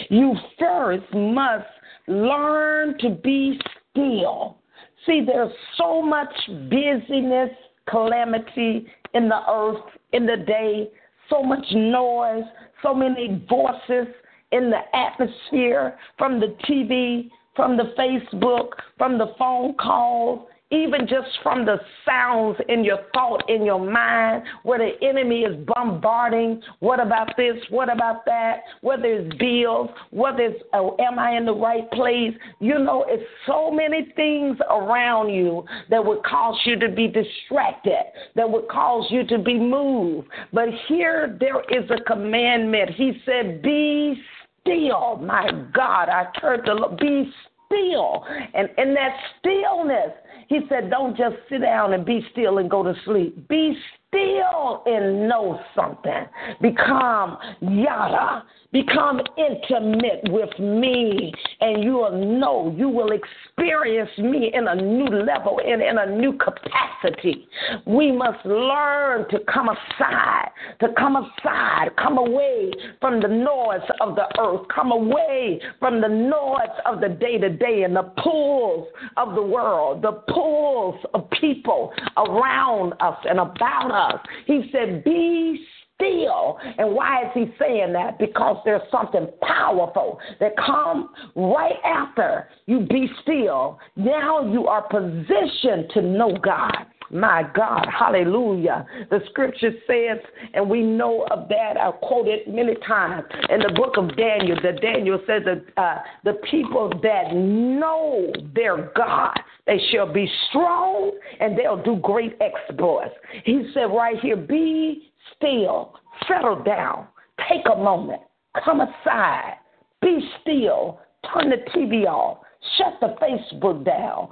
[0.10, 1.67] You first must
[2.08, 3.60] learn to be
[3.91, 4.58] still.
[5.06, 6.34] See, there's so much
[6.69, 7.52] busyness,
[7.89, 10.89] calamity in the earth, in the day,
[11.30, 12.43] so much noise,
[12.82, 14.13] so many voices
[14.52, 21.29] in the atmosphere from the TV, from the Facebook, from the phone calls, even just
[21.41, 26.62] from the sounds in your thought, in your mind, where the enemy is bombarding.
[26.79, 27.55] What about this?
[27.69, 28.62] What about that?
[28.82, 32.34] Whether it's bills, whether it's, oh, am I in the right place?
[32.60, 38.03] You know, it's so many things around you that would cause you to be distracted,
[38.36, 40.27] that would cause you to be moved.
[40.53, 42.91] But here there is a commandment.
[42.91, 44.21] He said, Be
[44.62, 45.17] still.
[45.17, 47.32] My God, I heard the be
[47.69, 48.25] still.
[48.53, 50.12] And in that stillness,
[50.47, 53.47] he said, don't just sit down and be still and go to sleep.
[53.47, 53.77] Be
[54.08, 56.25] still and know something.
[56.62, 58.43] Become yada.
[58.71, 65.08] Become intimate with me, and you will know, you will experience me in a new
[65.08, 67.47] level and in a new capacity.
[67.88, 70.51] We must learn to come aside,
[70.82, 76.08] to come aside, come away from the noise of the earth, come away from the
[76.08, 81.27] noise of the day to day and the pulls of the world, the pulls of
[81.32, 84.21] people around us and about us.
[84.45, 85.65] He said, Be
[86.00, 86.58] still.
[86.78, 88.18] And why is he saying that?
[88.18, 93.80] Because there's something powerful that comes right after you be still.
[93.96, 96.86] Now you are positioned to know God.
[97.12, 98.86] My God, hallelujah.
[99.10, 100.20] The scripture says,
[100.54, 104.80] and we know of that, I've quoted many times in the book of Daniel, that
[104.80, 109.34] Daniel says that uh, the people that know their God,
[109.66, 113.16] they shall be strong and they'll do great exploits.
[113.44, 115.94] He said right here, be still,
[116.28, 117.08] settle down,
[117.50, 118.22] take a moment,
[118.63, 119.56] come aside,
[120.02, 121.00] be still,
[121.34, 122.39] turn the TV off,
[122.78, 124.30] shut the Facebook down,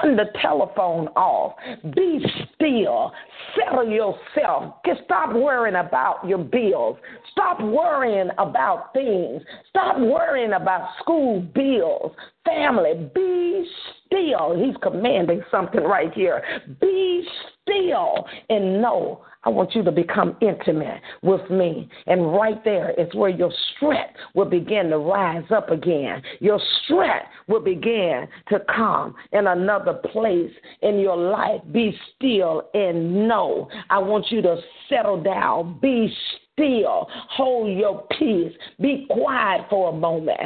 [0.00, 1.56] Turn the telephone off.
[1.94, 3.12] Be still.
[3.54, 4.76] Settle yourself.
[4.86, 6.96] Just stop worrying about your bills.
[7.32, 9.42] Stop worrying about things.
[9.68, 12.12] Stop worrying about school bills.
[12.44, 13.66] Family, be
[14.06, 14.56] still.
[14.56, 16.42] He's commanding something right here.
[16.80, 17.26] Be
[17.62, 21.88] still and know I want you to become intimate with me.
[22.06, 26.22] And right there is where your strength will begin to rise up again.
[26.40, 30.52] Your strength will begin to come in another place
[30.82, 31.60] in your life.
[31.72, 33.68] Be still and know.
[33.90, 34.56] I want you to
[34.88, 35.78] settle down.
[35.80, 36.40] Be still.
[36.58, 38.52] Hold your peace.
[38.80, 40.40] Be quiet for a moment.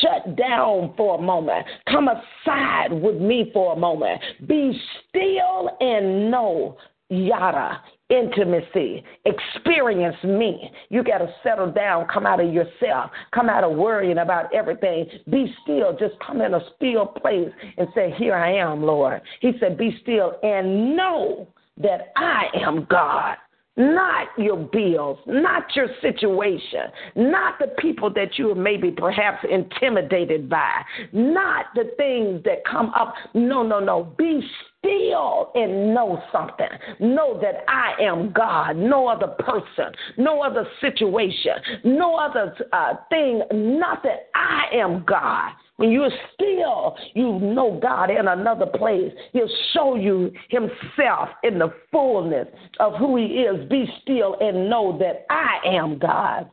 [0.00, 1.66] Shut down for a moment.
[1.88, 4.20] Come aside with me for a moment.
[4.46, 6.76] Be still and know
[7.10, 7.80] yada
[8.10, 10.70] intimacy, experience me.
[10.88, 15.06] You got to settle down, come out of yourself, come out of worrying about everything.
[15.30, 19.20] Be still, just come in a still place and say, Here I am, Lord.
[19.40, 23.36] He said, Be still and know that I am God
[23.78, 26.82] not your bills, not your situation,
[27.14, 32.90] not the people that you are maybe perhaps intimidated by, not the things that come
[32.90, 33.14] up.
[33.34, 34.12] No, no, no.
[34.18, 34.42] Be
[34.78, 36.68] still and know something.
[36.98, 41.52] Know that I am God, no other person, no other situation,
[41.84, 44.16] no other uh, thing, nothing.
[44.34, 45.52] I am God.
[45.78, 49.12] When you're still, you know God in another place.
[49.32, 52.48] He'll show you Himself in the fullness
[52.80, 53.68] of who He is.
[53.68, 56.50] Be still and know that I am God.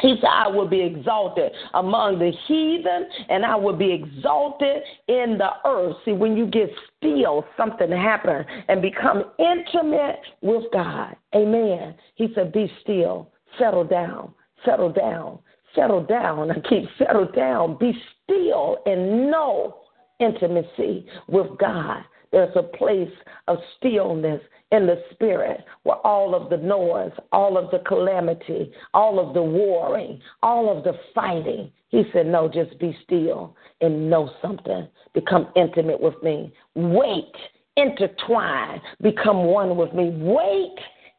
[0.00, 5.38] He said, I will be exalted among the heathen and I will be exalted in
[5.38, 5.96] the earth.
[6.04, 11.16] See, when you get still, something happens and become intimate with God.
[11.34, 11.94] Amen.
[12.16, 14.34] He said, Be still, settle down,
[14.64, 15.38] settle down,
[15.74, 16.50] settle down.
[16.50, 17.92] I keep settle down, be
[18.24, 19.76] still and know
[20.20, 22.02] intimacy with God.
[22.30, 23.12] There's a place
[23.46, 29.20] of stillness in the spirit where all of the noise, all of the calamity, all
[29.20, 34.30] of the warring, all of the fighting, he said, No, just be still and know
[34.40, 34.88] something.
[35.12, 36.54] Become intimate with me.
[36.74, 37.32] Wait,
[37.76, 40.10] intertwine, become one with me.
[40.14, 40.78] Wait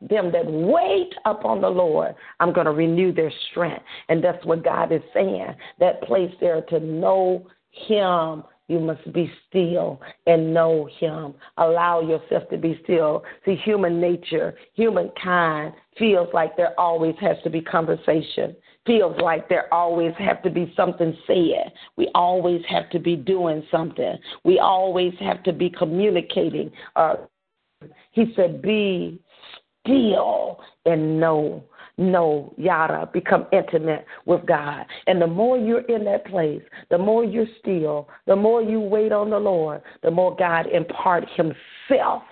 [0.10, 3.84] them that wait upon the Lord, I'm going to renew their strength.
[4.10, 5.56] And that's what God is saying.
[5.80, 11.34] That place there to know Him you must be still and know Him.
[11.58, 13.24] Allow yourself to be still.
[13.46, 19.72] See, human nature, humankind feels like there always has to be conversation, feels like there
[19.74, 21.74] always have to be something said.
[21.98, 24.16] We always have to be doing something.
[24.44, 26.72] We always have to be communicating.
[26.96, 27.16] Uh,
[28.12, 29.20] he said, Be
[29.86, 31.64] still and know
[31.98, 34.86] know, yada, become intimate with God.
[35.08, 39.12] And the more you're in that place, the more you're still, the more you wait
[39.12, 42.24] on the Lord, the more God impart Himself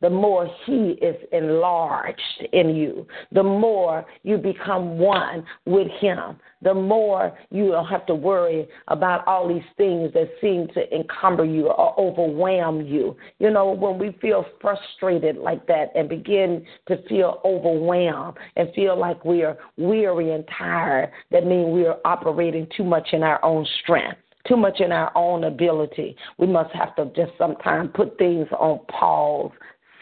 [0.00, 6.74] the more He is enlarged in you, the more you become one with Him, the
[6.74, 11.68] more you don't have to worry about all these things that seem to encumber you
[11.68, 13.16] or overwhelm you.
[13.38, 18.98] You know, when we feel frustrated like that and begin to feel overwhelmed and feel
[18.98, 23.44] like we are weary and tired, that means we are operating too much in our
[23.44, 26.16] own strength too much in our own ability.
[26.38, 29.50] We must have to just sometimes put things on pause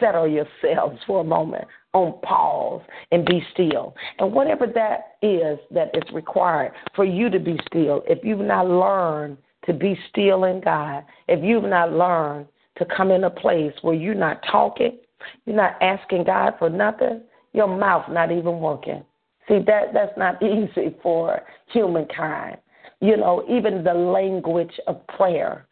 [0.00, 3.94] settle yourselves for a moment on pause and be still.
[4.18, 8.68] And whatever that is that is required for you to be still, if you've not
[8.68, 12.46] learned to be still in God, if you've not learned
[12.78, 14.98] to come in a place where you're not talking,
[15.44, 19.02] you're not asking God for nothing, your mouth not even working.
[19.48, 21.40] See that that's not easy for
[21.72, 22.58] humankind.
[23.00, 25.66] You know, even the language of prayer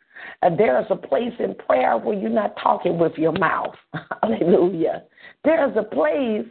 [0.56, 3.74] there is a place in prayer where you're not talking with your mouth.
[4.22, 5.04] Hallelujah.
[5.44, 6.46] There is a place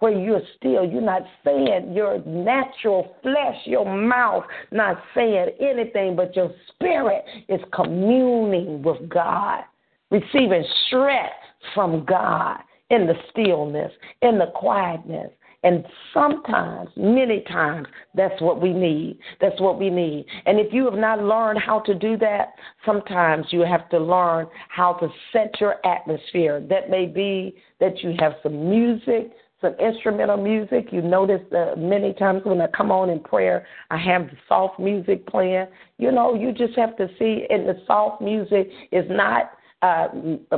[0.00, 6.36] where you're still, you're not saying your natural flesh, your mouth, not saying anything, but
[6.36, 9.62] your spirit is communing with God,
[10.10, 11.32] receiving strength
[11.74, 12.58] from God
[12.90, 15.30] in the stillness, in the quietness,
[15.64, 15.84] And
[16.14, 19.18] sometimes, many times, that's what we need.
[19.40, 20.24] That's what we need.
[20.46, 22.52] And if you have not learned how to do that,
[22.86, 26.64] sometimes you have to learn how to set your atmosphere.
[26.68, 30.92] That may be that you have some music, some instrumental music.
[30.92, 34.78] You notice that many times when I come on in prayer, I have the soft
[34.78, 35.66] music playing.
[35.98, 39.52] You know, you just have to see, and the soft music is not
[39.82, 40.08] uh,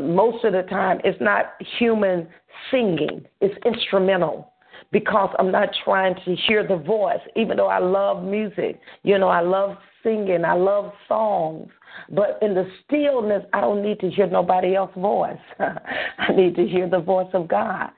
[0.01, 2.27] most of the time it's not human
[2.71, 4.51] singing it's instrumental
[4.93, 9.28] because i'm not trying to hear the voice even though i love music you know
[9.28, 11.68] i love singing i love songs
[12.11, 15.38] but in the stillness i don't need to hear nobody else's voice.
[15.59, 17.91] I need to hear the voice of god.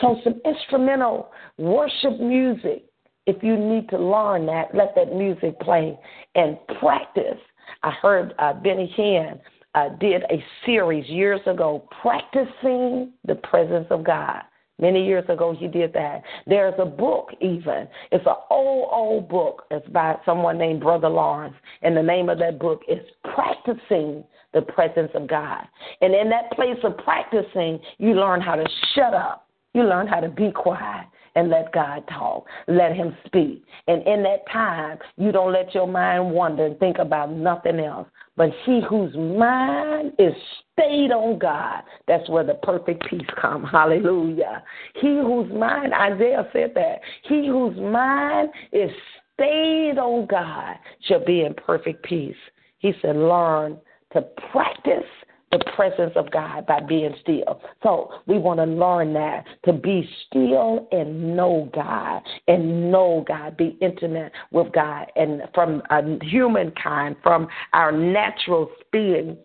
[0.00, 2.84] So some instrumental worship music
[3.26, 5.98] if you need to learn that let that music play
[6.34, 7.38] and practice.
[7.82, 9.40] I heard uh, benny hinn
[9.74, 14.42] uh, did a series years ago, practicing the presence of God.
[14.80, 16.22] Many years ago, he did that.
[16.46, 17.86] There's a book, even.
[18.10, 19.66] It's an old, old book.
[19.70, 21.54] It's by someone named Brother Lawrence.
[21.82, 22.98] And the name of that book is
[23.34, 25.64] Practicing the Presence of God.
[26.00, 30.20] And in that place of practicing, you learn how to shut up, you learn how
[30.20, 32.46] to be quiet and let God talk.
[32.68, 33.64] Let Him speak.
[33.86, 38.08] And in that time, you don't let your mind wander and think about nothing else.
[38.36, 40.32] But he whose mind is
[40.72, 43.66] stayed on God, that's where the perfect peace comes.
[43.70, 44.62] Hallelujah.
[44.94, 48.90] He whose mind, Isaiah said that, he whose mind is
[49.34, 50.76] stayed on God
[51.06, 52.34] shall be in perfect peace.
[52.78, 53.76] He said, learn
[54.14, 54.22] to
[54.52, 55.04] practice
[55.50, 57.60] the presence of God by being still.
[57.82, 63.56] So we want to learn that to be still and know God and know God,
[63.56, 65.06] be intimate with God.
[65.16, 65.82] And from
[66.22, 69.36] humankind, from our natural being,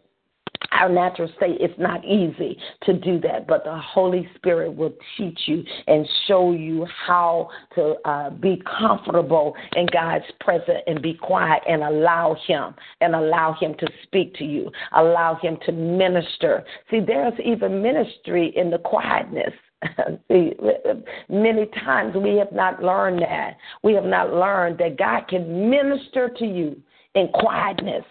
[0.79, 5.39] our natural state, it's not easy to do that, but the Holy Spirit will teach
[5.45, 11.63] you and show you how to uh, be comfortable in God's presence and be quiet
[11.67, 16.63] and allow Him and allow Him to speak to you, allow Him to minister.
[16.91, 19.53] See, there's even ministry in the quietness.
[20.31, 20.53] See,
[21.29, 23.57] many times we have not learned that.
[23.83, 26.81] We have not learned that God can minister to you
[27.13, 28.03] in quietness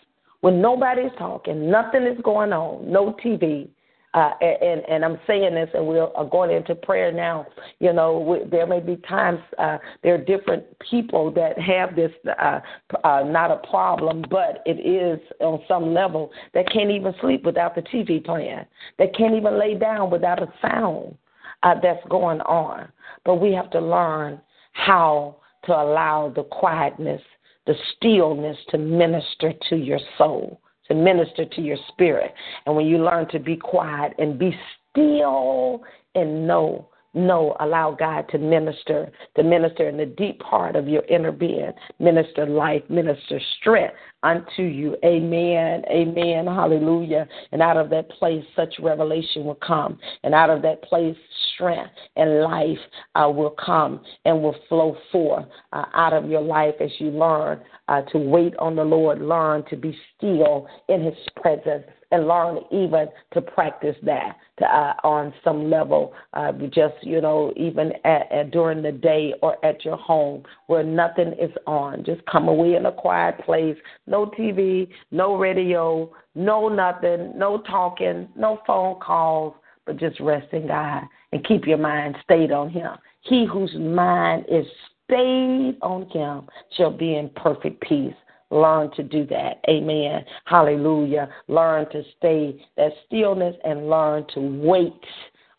[0.45, 3.67] when nobody's talking, nothing is going on, no TV.
[4.13, 7.47] Uh, and and I'm saying this, and we're going into prayer now.
[7.81, 12.13] You know, we, there may be times uh, there are different people that have this
[12.39, 12.61] uh,
[13.05, 17.75] uh, not a problem, but it is on some level that can't even sleep without
[17.75, 18.67] the TV playing.
[18.99, 21.17] That can't even lay down without a sound
[21.63, 22.87] uh, that's going on.
[23.25, 24.43] But we have to learn
[24.73, 27.23] how to allow the quietness
[27.67, 32.33] the stillness to minister to your soul, to minister to your spirit.
[32.67, 34.57] And when you learn to be quiet and be
[34.93, 35.83] still
[36.15, 41.05] and know no, allow God to minister, to minister in the deep part of your
[41.05, 43.95] inner being, minister life, minister strength
[44.25, 44.97] unto you.
[45.05, 45.85] Amen.
[45.89, 46.47] Amen.
[46.47, 47.29] Hallelujah.
[47.53, 49.99] And out of that place, such revelation will come.
[50.25, 51.17] And out of that place,
[51.55, 52.79] strength and life
[53.15, 57.61] uh, will come and will flow forth uh, out of your life as you learn
[57.89, 62.59] uh, to wait on the Lord, learn to be still in His presence and learn
[62.71, 68.31] even to practice that to, uh, on some level, uh, just you know, even at,
[68.31, 72.05] at during the day or at your home where nothing is on.
[72.05, 73.77] Just come away in a quiet place,
[74.15, 79.55] no TV, no radio, no nothing, no talking, no phone calls,
[79.87, 81.03] but just rest in God
[81.33, 82.93] and keep your mind stayed on Him.
[83.23, 84.67] He whose mind is
[85.05, 88.15] stayed on Him shall be in perfect peace.
[88.53, 89.55] Learn to do that.
[89.69, 90.25] Amen.
[90.45, 91.29] Hallelujah.
[91.49, 94.93] Learn to stay that stillness and learn to wait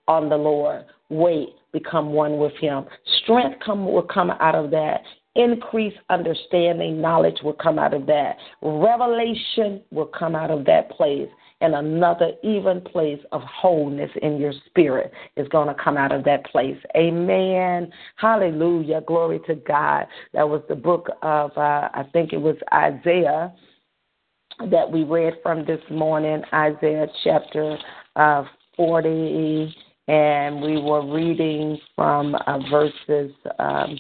[0.08, 0.86] on the Lord.
[1.10, 2.86] Wait, become one with Him.
[3.22, 5.02] Strength come will come out of that.
[5.36, 8.38] Increased understanding, knowledge will come out of that.
[8.62, 11.30] Revelation will come out of that place
[11.62, 16.24] and another even place of wholeness in your spirit is going to come out of
[16.26, 16.78] that place.
[16.96, 17.92] Amen.
[18.18, 19.02] Hallelujah.
[19.08, 20.06] Glory to God.
[20.34, 23.54] That was the book of, uh, I think it was Isaiah
[24.70, 27.78] that we read from this morning, Isaiah chapter
[28.16, 28.44] uh,
[28.76, 29.76] 40.
[30.08, 33.98] And we were reading from uh, verses um,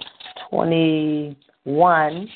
[0.50, 2.30] 21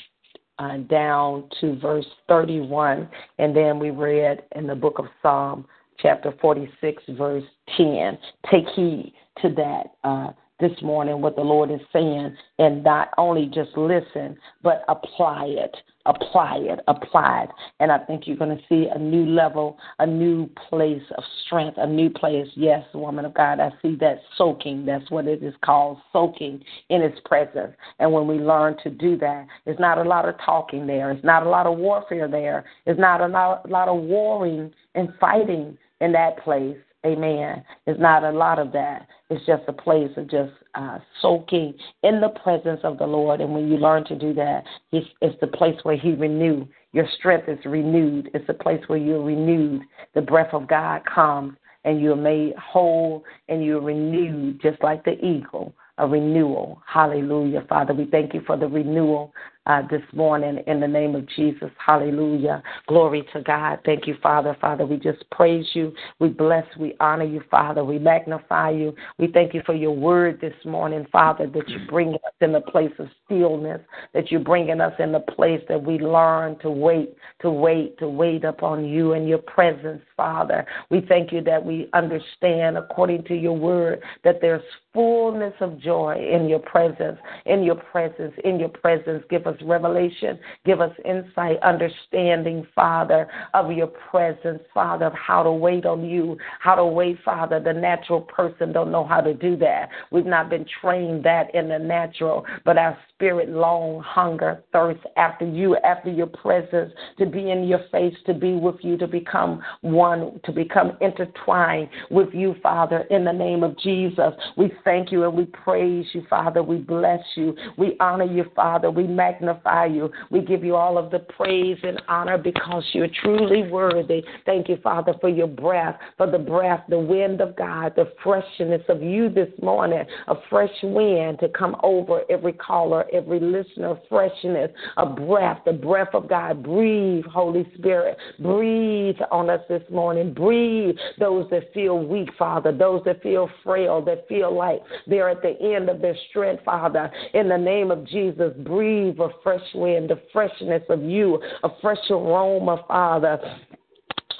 [0.58, 3.08] uh, down to verse 31,
[3.38, 5.66] and then we read in the book of Psalm,
[5.98, 7.44] chapter 46, verse
[7.76, 8.18] 10.
[8.50, 13.46] Take heed to that uh, this morning, what the Lord is saying, and not only
[13.46, 15.74] just listen, but apply it.
[16.10, 17.50] Apply it, apply it.
[17.78, 21.78] And I think you're going to see a new level, a new place of strength,
[21.78, 22.48] a new place.
[22.54, 24.84] Yes, woman of God, I see that soaking.
[24.84, 27.72] That's what it is called, soaking in His presence.
[27.98, 31.10] And when we learn to do that, it's not a lot of talking there.
[31.10, 32.64] It's not a lot of warfare there.
[32.86, 36.76] It's not a lot, a lot of warring and fighting in that place.
[37.04, 37.64] Amen.
[37.86, 39.06] It's not a lot of that.
[39.30, 43.40] It's just a place of just uh, soaking in the presence of the Lord.
[43.40, 46.66] And when you learn to do that, it's, it's the place where He renew.
[46.92, 48.30] Your strength is renewed.
[48.34, 49.82] It's the place where you're renewed.
[50.14, 55.24] The breath of God comes and you're made whole and you're renewed just like the
[55.24, 56.82] eagle a renewal.
[56.86, 57.64] Hallelujah.
[57.68, 59.32] Father, we thank you for the renewal
[59.66, 61.70] uh, this morning in the name of Jesus.
[61.84, 62.62] Hallelujah.
[62.86, 63.78] Glory to God.
[63.84, 64.56] Thank you, Father.
[64.60, 65.92] Father, we just praise you.
[66.18, 67.84] We bless, we honor you, Father.
[67.84, 68.94] We magnify you.
[69.18, 72.60] We thank you for your word this morning, Father, that you bring us in the
[72.60, 73.80] place of stillness,
[74.14, 78.08] that you're bringing us in the place that we learn to wait, to wait, to
[78.08, 80.64] wait upon you and your presence, Father.
[80.90, 86.16] We thank you that we understand, according to your word, that there's fullness of joy
[86.16, 89.22] in your presence, in your presence, in your presence.
[89.30, 95.52] Give us revelation, give us insight, understanding, Father, of your presence, Father, of how to
[95.52, 97.60] wait on you, how to wait, Father.
[97.60, 99.88] The natural person don't know how to do that.
[100.10, 105.46] We've not been trained that in the natural, but our spirit long hunger, thirst after
[105.46, 109.62] you, after your presence, to be in your face, to be with you, to become
[109.82, 114.32] one, to become intertwined with you, Father, in the name of Jesus.
[114.56, 116.62] We thank you and we praise you, Father.
[116.62, 117.54] We bless you.
[117.76, 118.90] We honor you, Father.
[118.90, 120.10] We magnify you.
[120.30, 124.24] We give you all of the praise and honor because you're truly worthy.
[124.46, 128.82] Thank you, Father, for your breath, for the breath, the wind of God, the freshness
[128.88, 134.70] of you this morning, a fresh wind to come over every caller, every listener, freshness,
[134.96, 136.62] a breath, the breath of God.
[136.62, 138.16] Breathe, Holy Spirit.
[138.40, 140.32] Breathe on us this morning.
[140.32, 145.42] Breathe those that feel weak, Father, those that feel frail, that feel like they're at
[145.42, 147.10] the end of their strength, Father.
[147.34, 151.98] In the name of Jesus, breathe a fresh wind, the freshness of you, a fresh
[152.10, 153.38] aroma, Father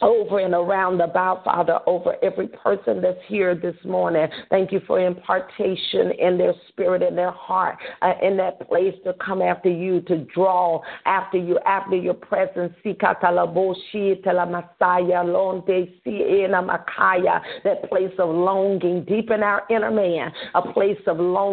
[0.03, 4.27] over and around about, Father, over every person that's here this morning.
[4.49, 9.15] Thank you for impartation in their spirit, in their heart, uh, in that place to
[9.15, 12.73] come after you, to draw after you, after your presence.
[12.85, 13.01] That
[17.89, 21.51] place of longing deep in our inner man, a place of longing.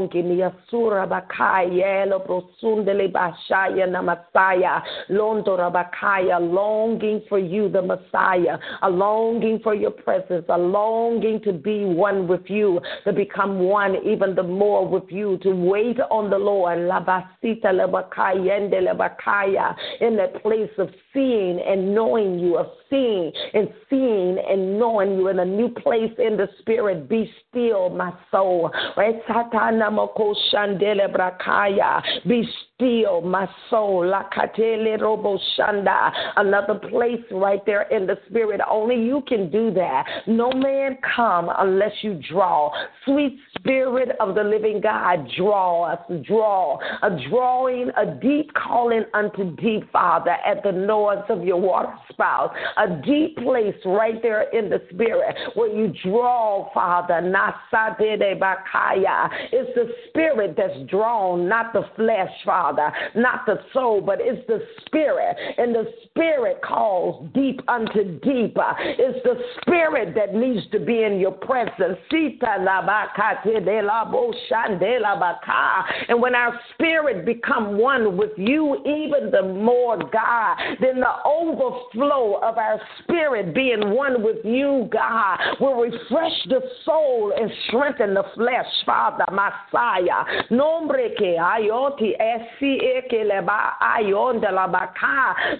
[6.40, 8.37] Longing for you, the Messiah.
[8.38, 13.60] Messiah, a longing for your presence, a longing to be one with you, to become
[13.60, 16.88] one even the more with you, to wait on the Lord, in
[20.18, 25.40] that place of seeing and knowing you, of seeing and seeing and knowing you in
[25.40, 27.10] a new place in the spirit.
[27.10, 28.72] Be still, my soul.
[32.28, 34.04] Be still, my soul.
[36.38, 38.62] Another place right there in the spirit.
[38.70, 40.06] Only you can do that.
[40.28, 42.72] No man come unless you draw.
[43.06, 46.78] Sweet spirit of the living God, draw us, draw.
[47.04, 52.54] A drawing, a deep calling unto deep, Father, at the noise of your water spout.
[52.78, 57.22] A deep place right there in the spirit where you draw, Father.
[59.52, 64.62] It's the spirit that's drawn, not the flesh, Father, not the soul, but it's the
[64.86, 65.38] spirit.
[65.58, 68.76] And the spirit calls deep unto deeper.
[68.80, 71.98] It's the spirit that needs to be in your presence.
[76.10, 82.40] And when our spirit become one with you, even the more God, then the overflow
[82.44, 88.24] of our spirit being one with you, God, will refresh the soul and strengthen the
[88.36, 90.24] flesh, Father, Messiah.
[90.50, 92.14] Nombre que ayoti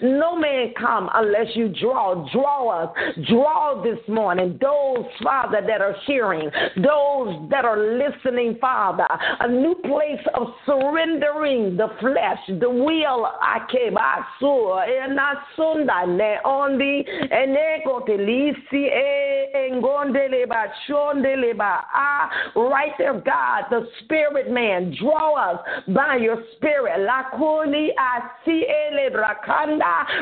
[0.02, 2.26] no man come unless you draw.
[2.32, 2.90] Draw draw us.
[3.28, 9.06] Draw this morning those, Father, that are hearing, those that are listening, Father.
[9.40, 13.26] A new place of surrendering the flesh, the will.
[13.40, 18.88] I came, I saw, and I sunda ne ondi eneko telisi
[19.54, 21.84] engondele ba shondele ba.
[21.94, 27.06] Ah, right there, God, the spirit man, draw us by your spirit.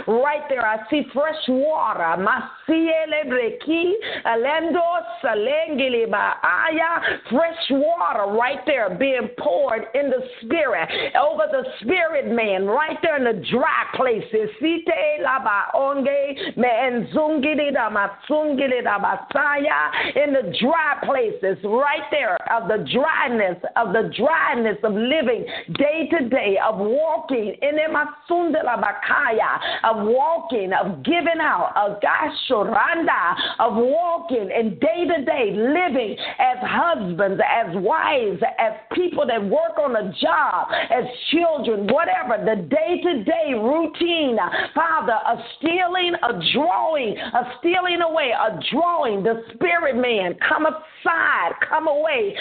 [0.07, 2.56] Right there, I see fresh water water.
[2.69, 3.95] Masiele breki
[4.25, 4.83] alendo
[5.23, 7.01] salengili aya.
[7.31, 13.17] Fresh water right there being poured in the spirit over the spirit man right there
[13.17, 14.51] in the dry places.
[14.61, 22.69] Site laba onge me enzungili da masungili basaya in the dry places right there of
[22.69, 25.47] the dryness of the dryness of living
[25.79, 33.75] day to day of walking in bakaya of walking of giving out of gashoranda of
[33.75, 39.97] walking and day to day living as husbands as wives as people that work on
[39.97, 44.39] a job as children whatever the day to day routine.
[44.75, 50.37] Father a stealing a drawing a stealing away a drawing the spirit man.
[50.49, 52.35] Come aside come away.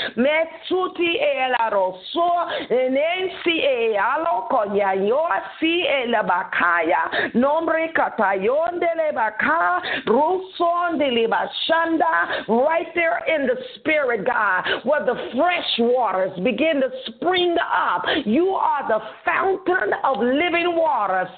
[7.34, 7.90] Nombre
[12.48, 18.04] right there in the spirit God where the fresh waters begin to spring up.
[18.26, 21.30] You are the fountain of living water.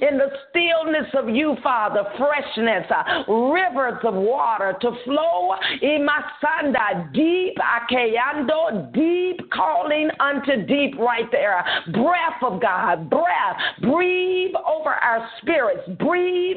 [0.00, 5.54] In the stillness of you, Father, freshness, uh, rivers of water to flow.
[5.82, 11.64] Imasanda, deep, akeyando, deep calling unto deep right there.
[11.92, 13.56] Breath of God, breath.
[13.80, 15.82] Breathe over our spirits.
[15.98, 16.56] Breathe.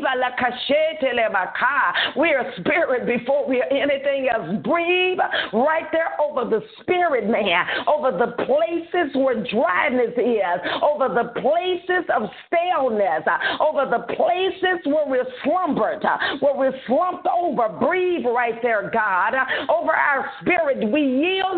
[2.18, 4.64] We are spirit before we are anything else.
[4.64, 5.20] Breathe
[5.54, 12.06] right there over the spirit, man, over the places where dryness is, over the places
[12.16, 13.24] of staleness,
[13.60, 16.04] over the places where we're slumbered,
[16.40, 17.70] where we're slumped over.
[17.80, 19.34] Breathe right there, God,
[19.70, 20.92] over our spirit.
[20.92, 21.58] We yield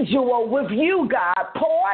[0.00, 1.46] with you, God.
[1.54, 1.84] Pour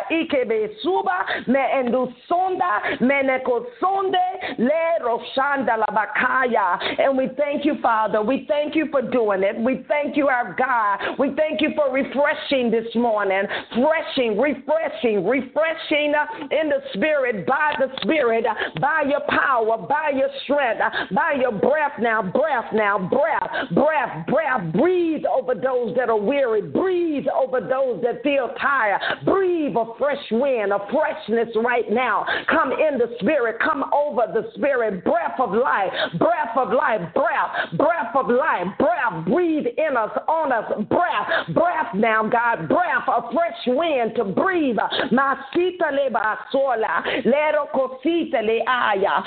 [0.83, 6.79] suba me endusonda menekosonde le roshanda labakaya.
[6.99, 8.23] And we thank you, Father.
[8.23, 9.57] We thank you for doing it.
[9.59, 11.19] We thank you, our God.
[11.19, 13.43] We thank you for refreshing this morning,
[13.75, 20.13] freshing, refreshing, refreshing uh, in the Spirit, by the Spirit, uh, by your power, by
[20.15, 24.73] your strength, uh, by your breath now, breath now, breath, breath, breath.
[24.73, 26.63] Breathe over those that are weary.
[26.63, 29.01] Breathe over those that feel tired.
[29.25, 32.25] Breathe a fresh wind, a freshness right now.
[32.49, 33.57] Come in the Spirit.
[33.61, 35.05] Come over the Spirit.
[35.05, 39.25] Breath of life, breath of life, breath, breath of life, breath.
[39.27, 44.77] Breathe in us, on us, breath, breath now, God, breath, a fresh wind to breathe.
[45.11, 49.23] Masita leba sola, lero cosita le aya,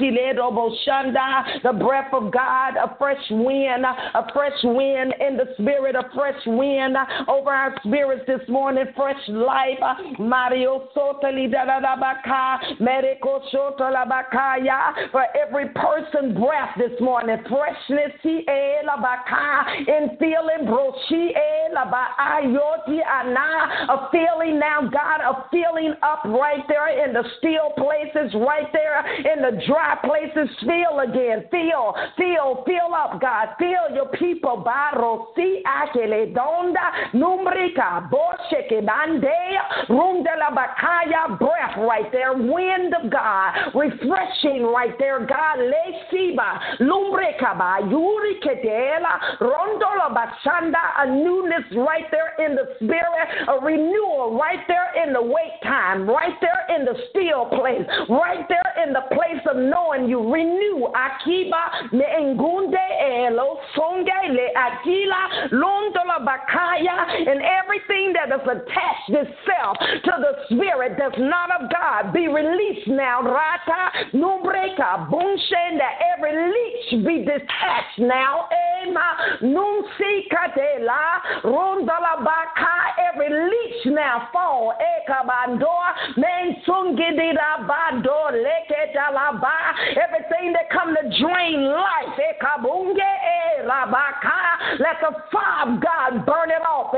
[0.00, 0.32] de
[1.62, 6.40] the breath of God, a fresh wind, a fresh wind in the spirit, a fresh
[6.46, 6.96] wind
[7.28, 9.78] over our spirits this morning, fresh life.
[10.18, 10.88] Mario
[15.12, 18.80] for every person breath this morning, freshness, eh,
[19.80, 21.74] in feeling, broshi, eh,
[23.88, 29.04] a feeling now, God, a feeling up right there in the still places, right there
[29.18, 30.48] in the dry places.
[30.60, 33.39] Feel again, feel, feel, feel up, God.
[33.58, 34.62] Feel your people.
[34.64, 42.94] Barro, si akele donda, numbrika, bosheke bandea, room de la bakaya, breath right there, wind
[42.94, 45.58] of God, refreshing right there, God.
[45.58, 53.28] Le siba, lumbrika ba, yuri kedela, rondola basanda, a newness right there in the spirit,
[53.48, 58.46] a renewal right there in the wait time, right there in the still place, right
[58.48, 60.20] there in the place of knowing you.
[60.20, 68.42] Renew akiba me engunde eh, elo songe le akila londola bakaya and everything that is
[68.42, 73.22] attached itself to the spirit that's not of God be released now.
[73.22, 78.48] Rata numbreka bunshenda every leech be detached now.
[78.82, 82.74] Ema nunsi katela rondala baka
[83.12, 84.74] every leech now fall.
[84.80, 89.54] Ekabandor, Mensungidira Bandor, Leketalaba.
[89.96, 92.18] Everything that come to drain life.
[92.18, 93.19] Ekabunge, Rabaka.
[94.78, 96.94] Let the fire of God burn it off.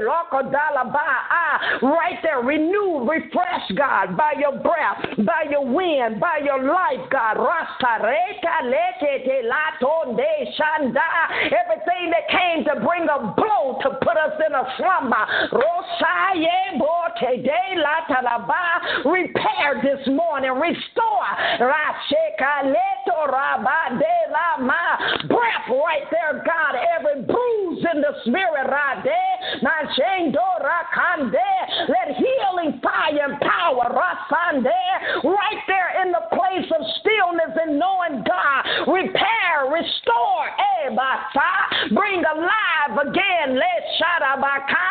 [0.00, 1.06] Lokodalaba.
[1.30, 7.08] Ah, right there, renewed, refresh, God, by your breath, by your wind, by your life,
[7.10, 7.36] God.
[11.46, 15.26] Everything that came to bring a blow to put us in a slumber.
[19.04, 21.26] Repair this morning, restore.
[25.28, 26.74] Breath right there, God.
[26.98, 29.12] Every bruise in the spirit, Rade,
[30.66, 31.50] Rakande.
[31.88, 38.24] Let healing fire and power, Rasande, right there in the place of stillness and knowing
[38.26, 38.92] God.
[38.92, 40.46] Repair, restore,
[40.84, 41.94] Ebasa.
[41.94, 44.86] Bring alive again, let Shadabaka.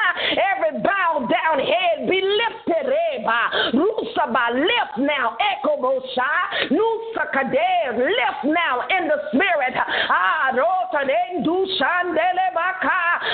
[0.55, 3.73] Every bowed down head be lifted, Eba.
[3.73, 6.71] Rusaba, lift now, Ekobosha.
[6.71, 9.75] Nusakade, lift now in the spirit.
[10.09, 10.35] Ah.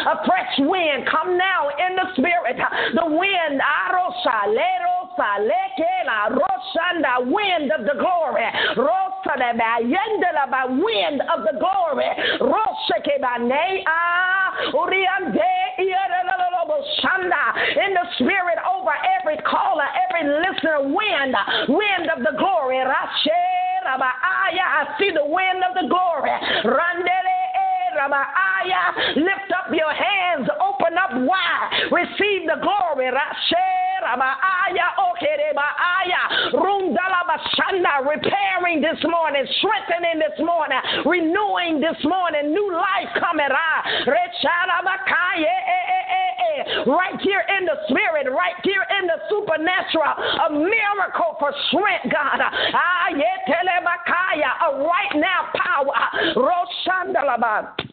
[0.02, 2.58] A fresh wind come now in the spirit.
[2.96, 8.48] The wind, Arosa, Lerosa, Lekela, Rosanda, wind of the glory.
[10.82, 12.10] Wind of the glory.
[13.88, 14.54] Ah,
[17.86, 21.36] in the spirit over every caller, every listener, wind,
[21.68, 22.80] wind of the glory.
[24.60, 26.32] I see the wind of the glory.
[26.32, 26.62] Eh,
[27.98, 29.16] Rabaaya.
[29.16, 33.12] Lift up your hands, open up wide, receive the glory.
[38.02, 43.48] Repairing this morning, strengthening this morning, renewing this morning, new life coming.
[43.52, 43.84] Ah,
[46.88, 50.14] Right here in the spirit, right here in the supernatural,
[50.48, 52.40] a miracle for strength, God.
[52.42, 53.10] Ah,
[54.70, 55.96] a right now power.
[56.36, 57.91] Roshandalaba.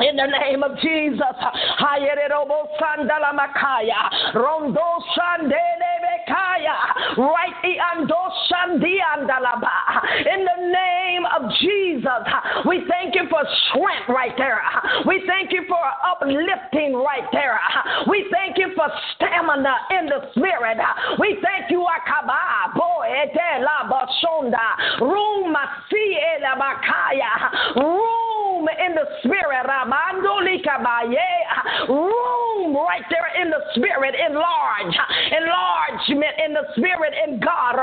[0.00, 1.36] In the name of Jesus,
[1.78, 4.80] Hayerobo Sandala Makaya, Rondo
[5.12, 10.24] Shandele Bekaya, Right Iando Shandiandalaba.
[10.24, 12.24] In the name of Jesus,
[12.66, 14.62] we thank you for strength right there.
[15.06, 17.60] We thank you for uplifting right there.
[18.08, 20.78] We thank you for stamina in the spirit.
[21.18, 26.16] We thank you, Akaba, Boy, Etela Bashonda, Room Masi
[26.56, 29.66] Makaya, room in the spirit.
[31.88, 34.94] Room right there in the spirit, enlarge,
[35.34, 37.74] enlargement in the spirit in God.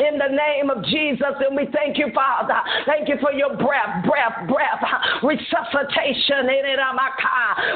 [0.00, 2.58] In the name of Jesus, and we thank you, Father.
[2.86, 4.82] Thank you for your breath, breath, breath,
[5.22, 6.50] resuscitation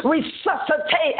[0.05, 1.17] resuscitate,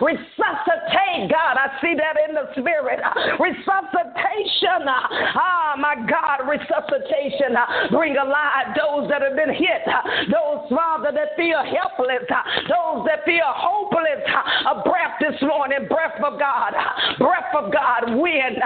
[0.00, 1.56] resuscitate, God.
[1.56, 3.00] I see that in the spirit,
[3.38, 4.86] resuscitation.
[4.88, 7.56] Ah, my God, resuscitation.
[7.56, 12.42] Uh, bring alive those that have been hit, uh, those, Father, that feel helpless, uh,
[12.68, 14.20] those that feel hopeless.
[14.28, 16.74] A breath this morning, breath of God,
[17.18, 18.58] breath of God, wind.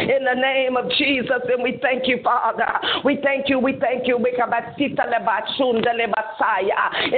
[0.00, 2.66] In the name of Jesus, and we thank you, Father.
[3.04, 4.16] We thank you, we thank you.
[4.16, 4.22] In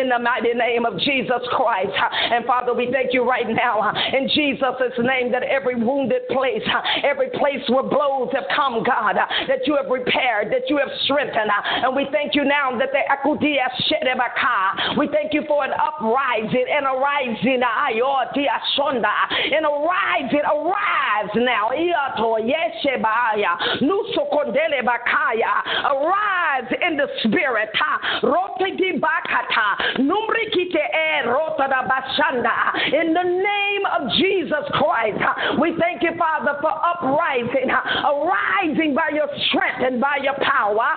[0.08, 1.92] the mighty name of Jesus Christ.
[2.32, 6.62] And Father, we thank you right now in Jesus' name that every wounded place,
[7.04, 11.50] every place where blows have come, God, that you have repaired, that you have strengthened.
[11.84, 16.66] And we thank you now that the Akudia Shedebaka, we thank you for an uprising
[16.70, 19.14] and a rising, Ayotia oh, Shonda,
[19.54, 21.70] and a rising, arise now.
[21.72, 27.70] Iato Yeshebaya, Nusokondele Bakaya, arise in the spirit.
[28.22, 31.24] Rote di Bakata, E
[31.88, 35.22] Bashanda, in the name of Jesus Christ.
[35.60, 40.88] We thank you, Father, for uprising, arising by your strength and by your power.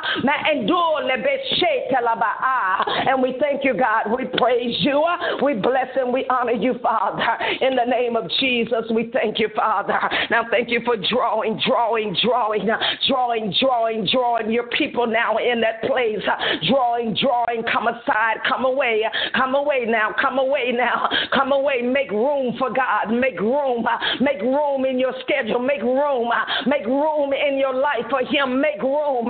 [3.08, 4.12] And we thank you, God.
[4.18, 5.04] We praise you.
[5.44, 7.38] We bless and we honor you, Father.
[7.62, 10.00] In the name of Jesus, we thank you, Father.
[10.30, 12.68] Now, thank you for drawing, drawing, drawing,
[13.08, 16.24] drawing, drawing, drawing your people now in that place.
[16.68, 19.04] Drawing, drawing, come aside, come away,
[19.36, 21.82] come away now, come away now, come away.
[21.82, 23.86] Make room for God, make room.
[24.20, 25.60] Make room in your schedule.
[25.60, 26.32] Make room.
[26.66, 28.62] Make room in your life for him.
[28.62, 29.28] Make room.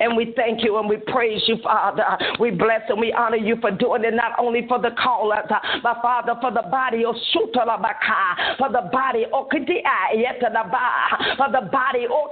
[0.00, 2.04] And we thank you and we praise you, Father.
[2.38, 5.48] We bless and we honor you for doing it, not only for the callers,
[5.82, 12.04] but Father, for the body of Sutalabaka, for the body of Yetanaba, for the body
[12.04, 12.28] of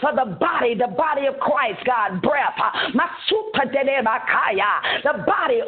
[0.00, 2.58] for the body, the body Christ, God, breath,
[5.02, 5.62] the body.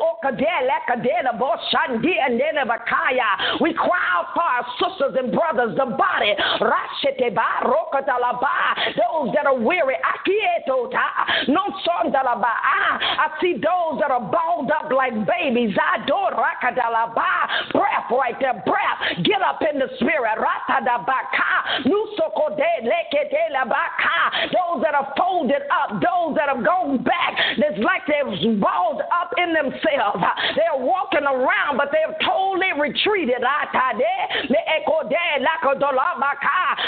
[3.60, 6.34] We cry out for our sisters and brothers, the body,
[8.96, 12.44] those that are weary, Akietota, no Sondalaba.
[12.44, 15.76] Ah, I see those that are balled up like babies.
[15.94, 19.24] Ador Rakadalaba, breath right there, breath.
[19.24, 20.22] Get up in the spirit.
[24.52, 29.34] Those that are folded up, those that have gone back, it's like they've balled up
[29.36, 30.24] in themselves.
[30.56, 33.42] They're walking around, but they've totally retreated.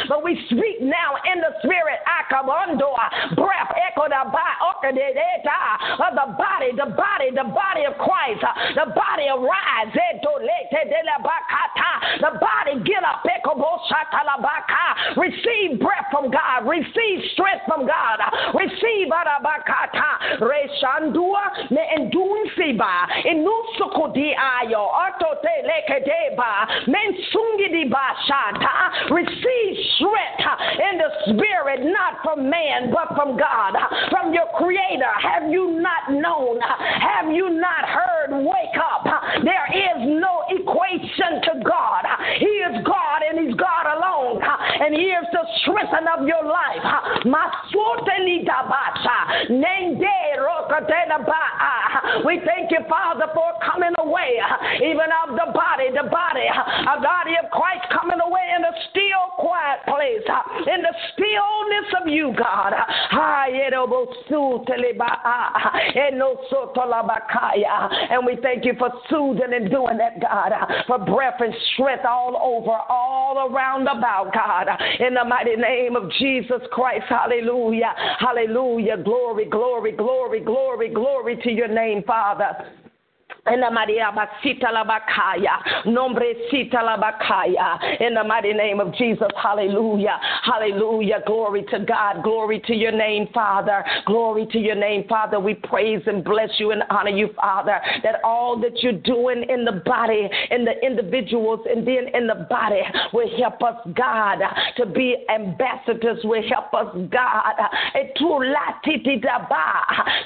[0.09, 2.01] But we speak now in the spirit.
[2.07, 2.89] I come under
[3.37, 3.71] breath.
[5.95, 8.45] Of the body, the body, the body of Christ,
[8.75, 9.93] the body arise.
[12.21, 13.23] The body get up.
[15.17, 16.67] Receive breath from God.
[16.67, 18.19] Receive strength from God.
[18.55, 19.11] Receive
[20.41, 23.09] Reshandua me enduin siba.
[23.25, 24.91] Inusukudi ayo.
[24.95, 26.67] Atote lekedeba.
[26.87, 29.11] Mensungi di bashata.
[29.11, 30.47] Receive strength
[30.91, 33.75] in the spirit, not from man, but from God,
[34.11, 35.13] from your creator.
[35.21, 36.61] Have you not known?
[36.61, 38.31] Have you not heard?
[38.31, 39.07] Wake up.
[39.43, 42.05] There is no equation to God.
[42.39, 44.43] He is God and He's God alone.
[44.43, 46.85] And He is the strength of your life.
[52.25, 54.39] We thank you, Father, for coming away,
[54.83, 59.35] even of the body, the body, a body of Christ coming away in a still,
[59.39, 60.25] quiet place,
[60.67, 62.73] in the stillness of you, God.
[68.11, 70.53] And we thank you for soothing and doing that, God,
[70.87, 74.69] for breath and strength all over, all around about, God,
[75.01, 77.05] in the mighty name of Jesus Christ.
[77.09, 77.95] Hallelujah.
[78.19, 78.34] Hallelujah.
[78.35, 82.67] Glory, glory, glory, glory, glory to your name, Father.
[83.53, 83.99] In the mighty
[85.85, 86.25] nombre
[88.01, 93.29] in the mighty name of Jesus, hallelujah, hallelujah, glory to God, glory to your name,
[93.35, 95.39] Father, glory to your name, Father.
[95.39, 99.67] We praise and bless you and honor you, Father, that all that you're doing in
[99.67, 102.81] the body, in the individuals, and then in the body
[103.13, 104.39] will help us, God,
[104.79, 107.53] to be ambassadors, will help us, God,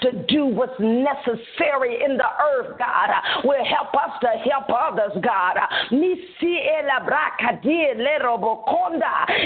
[0.02, 3.07] to do what's necessary in the earth, God.
[3.08, 5.56] God, will help us to help others, God.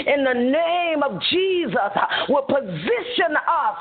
[0.05, 1.93] In the name of Jesus,
[2.29, 3.77] will position us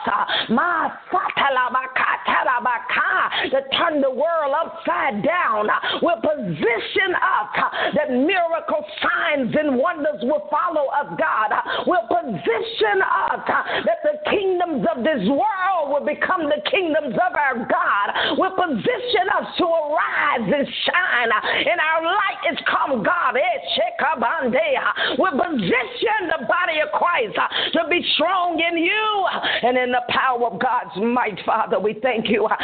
[3.50, 5.68] to turn the world upside down.
[6.02, 7.48] Will position us
[7.94, 11.50] that miracle signs and wonders will follow us, God.
[11.86, 13.40] Will position us
[13.84, 18.38] that the kingdoms of this world will become the kingdoms of our God.
[18.38, 23.36] Will position us to arise and shine, and our light is come, God.
[23.36, 23.40] Eh,
[25.18, 29.26] we position the body of Christ eh, to be strong in you
[29.62, 31.78] and in the power of God's might, Father.
[31.78, 32.48] We thank you.
[32.48, 32.56] Eh,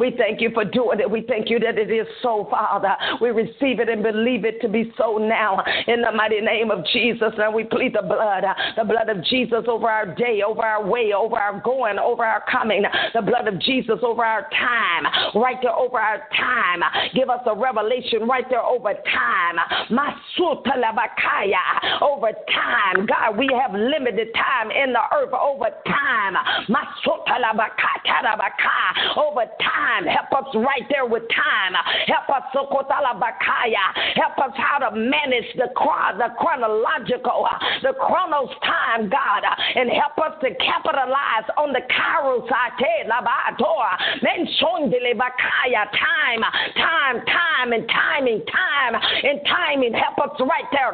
[0.00, 1.10] we thank you for doing it.
[1.10, 2.96] We thank you that it is so, Father.
[3.20, 6.84] We receive it and believe it to be so now in the mighty name of
[6.92, 7.32] Jesus.
[7.38, 8.44] And we plead the blood,
[8.76, 12.44] the blood of Jesus over our day, over our way, over our going, over our
[12.50, 12.84] coming,
[13.14, 16.82] the blood of Jesus over our time, right there over our time.
[17.14, 19.56] Give us a revelation right there over time.
[22.02, 23.06] Over time.
[23.06, 26.34] God, we have limited time in the earth over time.
[29.16, 30.04] Over time.
[30.06, 31.74] Help us right there with time.
[32.06, 35.68] Help us Help us how to manage the,
[36.18, 37.46] the chronological,
[37.82, 39.42] the chronos time, God,
[39.74, 42.48] and help us to capitalize on the kairos
[44.46, 46.42] time,
[46.76, 49.92] time, time, and timing, time, and timing.
[49.94, 50.92] Help us right there.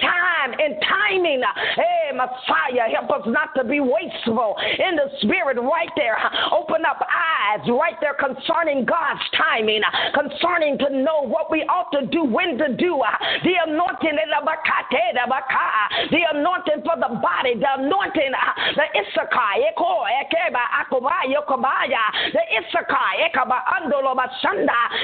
[0.00, 1.42] Time and timing.
[1.76, 6.16] Hey, Messiah, help us not to be wasteful in the spirit right there.
[6.52, 9.82] Open up eyes right there concerning God's timing,
[10.14, 13.02] concerning to know what we ought to do, when to do.
[13.44, 14.30] The anointing, in
[16.10, 18.32] the anointing for the body, the anointing,
[18.76, 19.52] the Issachar,
[22.32, 23.12] the Issachar,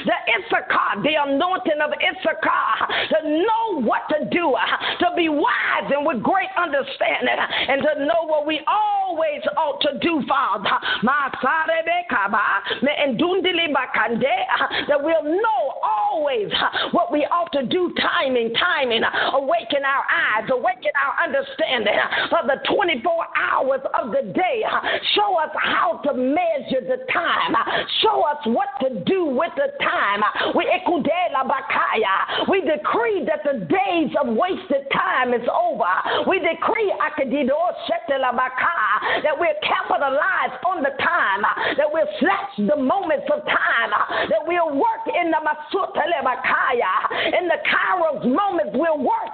[0.04, 4.56] the Issachar, the anointing of Issachar, to know what to do,
[5.00, 9.98] to be wise and with great understanding, and to know what we always ought to
[10.00, 10.78] do, Father.
[14.88, 16.52] That we'll know always
[16.92, 19.02] what we ought to do, timing, timing,
[19.32, 21.98] awaken our eyes, awaken our understanding
[22.30, 24.62] for the 24 hours of the day.
[25.14, 26.51] Show us how to measure
[26.88, 27.54] the time.
[28.02, 30.20] Show us what to do with the time.
[30.54, 30.68] We
[32.48, 35.90] we decree that the days of wasted time is over.
[36.28, 36.92] We decree
[39.22, 41.42] that we'll capitalize on the time,
[41.76, 43.90] that we'll snatch the moments of time,
[44.28, 45.40] that we'll work in the
[47.32, 49.32] in the Kairos moments, we'll work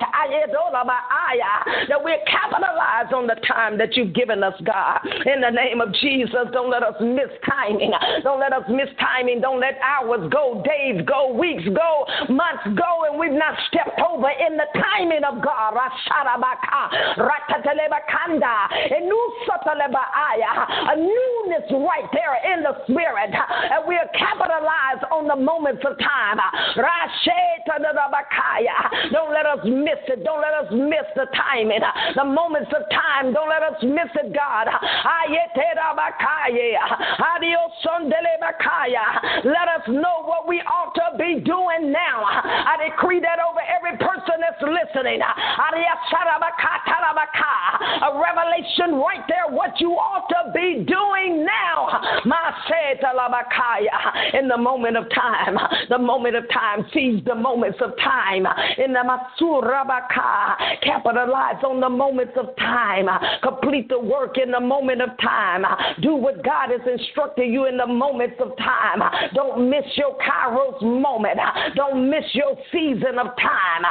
[1.88, 5.00] that we'll capitalize on the time that you've given us, God.
[5.26, 7.92] In the name of Jesus, don't let us miss timing.
[8.22, 9.40] Don't let us miss timing.
[9.40, 14.30] Don't let hours go, days go, weeks go, months go, and we've not stepped over
[14.30, 15.74] in the timing of God.
[20.88, 23.30] A newness right there in the spirit.
[23.32, 26.38] And we'll capitalize on the moments of time.
[29.12, 30.24] Don't let us miss it.
[30.24, 31.80] Don't let us miss the timing.
[32.14, 33.32] The moments of time.
[33.32, 34.68] Don't let us miss it, God.
[34.68, 35.24] Ah,
[39.44, 42.24] Let us know what we ought to be doing now.
[42.24, 45.20] I decree that over every person that's listening.
[47.98, 51.88] A revelation right there, what you ought to be doing now.
[54.34, 55.56] In the moment of time,
[55.88, 58.46] the moment of time, seize the moments of time.
[58.78, 63.08] In the Masurabaka, capitalize on the moments of time.
[63.42, 65.64] Complete the work in the moment of time.
[66.00, 69.02] Do what God has instructed you in the moments of time.
[69.34, 71.38] Don't miss your Kairos moment.
[71.74, 73.84] Don't miss your season of time.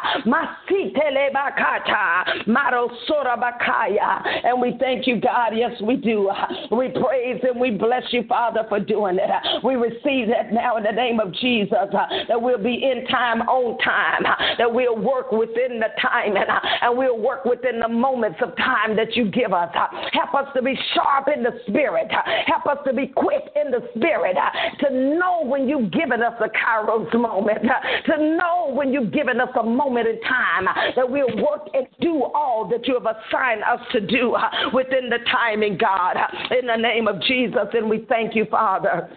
[4.43, 5.53] And we thank you, God.
[5.55, 6.29] Yes, we do.
[6.71, 9.29] We praise and we bless you, Father, for doing it.
[9.63, 13.77] We receive that now in the name of Jesus, that we'll be in time, on
[13.79, 14.23] time,
[14.57, 16.49] that we'll work within the time and,
[16.81, 19.69] and we'll work within the moments of time that you give us.
[20.13, 22.07] Help us to be sharp in the spirit.
[22.45, 26.33] Help us to be quick in the spirit, uh, to know when you've given us
[26.39, 30.73] a Kairos moment, uh, to know when you've given us a moment in time uh,
[30.95, 34.35] that we'll work and do all that you have assigned us to do
[34.73, 36.15] within the timing, God,
[36.57, 37.67] in the name of Jesus.
[37.73, 39.09] And we thank you, Father.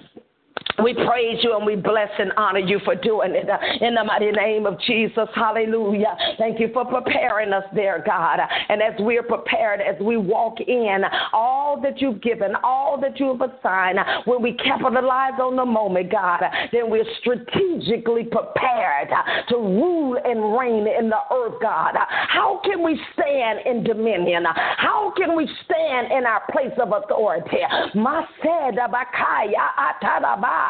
[0.83, 4.05] We praise you and we bless and honor you for doing it uh, in the
[4.05, 5.29] mighty name of Jesus.
[5.35, 6.17] Hallelujah.
[6.39, 8.41] Thank you for preparing us there, God.
[8.69, 11.03] And as we're prepared, as we walk in,
[11.33, 16.11] all that you've given, all that you have assigned, when we capitalize on the moment,
[16.11, 19.09] God, then we're strategically prepared
[19.49, 21.95] to rule and reign in the earth, God.
[22.29, 24.45] How can we stand in dominion?
[24.77, 27.59] How can we stand in our place of authority?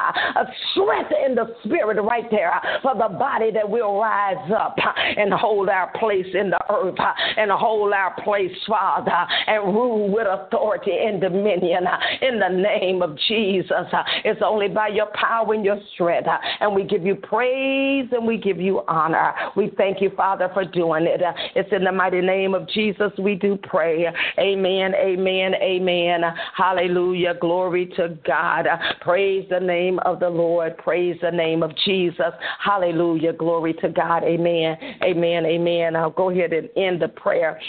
[0.01, 4.51] Uh, a strength in the spirit right there uh, for the body that will rise
[4.57, 6.99] up uh, and hold our place in the earth
[7.37, 11.85] and hold our place, Father, and rule with authority and dominion
[12.23, 13.87] in the name of Jesus.
[14.25, 16.29] It's only by your power and your strength.
[16.61, 19.35] And we give you praise and we give you honor.
[19.57, 21.21] We thank you, Father, for doing it.
[21.55, 24.07] It's in the mighty name of Jesus we do pray.
[24.39, 26.23] Amen, amen, amen.
[26.57, 27.35] Hallelujah.
[27.41, 28.67] Glory to God.
[29.01, 30.77] Praise the name name of the Lord.
[30.79, 32.33] Praise the name of Jesus.
[32.63, 33.33] Hallelujah.
[33.33, 34.23] Glory to God.
[34.23, 34.77] Amen.
[35.03, 35.47] Amen.
[35.47, 35.97] Amen.
[35.97, 37.61] I'll go ahead and end the prayer.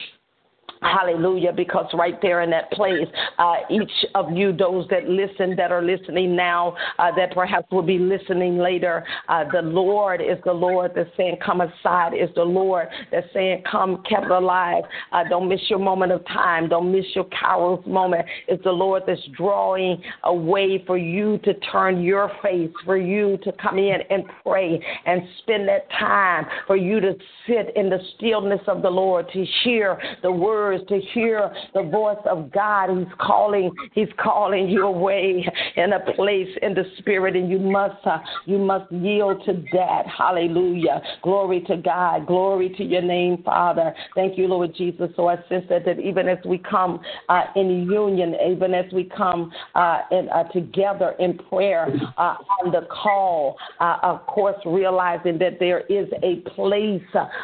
[0.82, 1.53] Hallelujah.
[1.53, 3.07] Because right there in that place,
[3.38, 7.84] uh, each of you, those that listen, that are listening now, uh, that perhaps will
[7.84, 12.43] be listening later, uh, the Lord is the Lord that's saying, Come aside, is the
[12.43, 14.84] Lord that's saying, Come, kept alive.
[15.11, 16.67] Uh, don't miss your moment of time.
[16.67, 18.25] Don't miss your Kairos moment.
[18.47, 23.38] It's the Lord that's drawing a way for you to turn your face, for you
[23.43, 27.13] to come in and pray and spend that time, for you to
[27.45, 31.84] sit in the stillness of the Lord, to hear the word ears to hear the
[31.84, 32.89] voice of God.
[32.97, 35.45] He's calling, He's calling you away
[35.76, 40.03] in a place in the spirit, and you must uh, you must yield to that.
[40.07, 41.01] Hallelujah.
[41.22, 42.28] Glory to God.
[42.28, 43.93] Glory to your name, Father.
[44.15, 45.09] Thank you, Lord Jesus.
[45.15, 46.99] So I sense that, that even as we come
[47.30, 52.72] uh, in union, even as we come uh, in, uh, together in prayer uh, on
[52.72, 57.01] the call, uh, of course, realizing that there is a place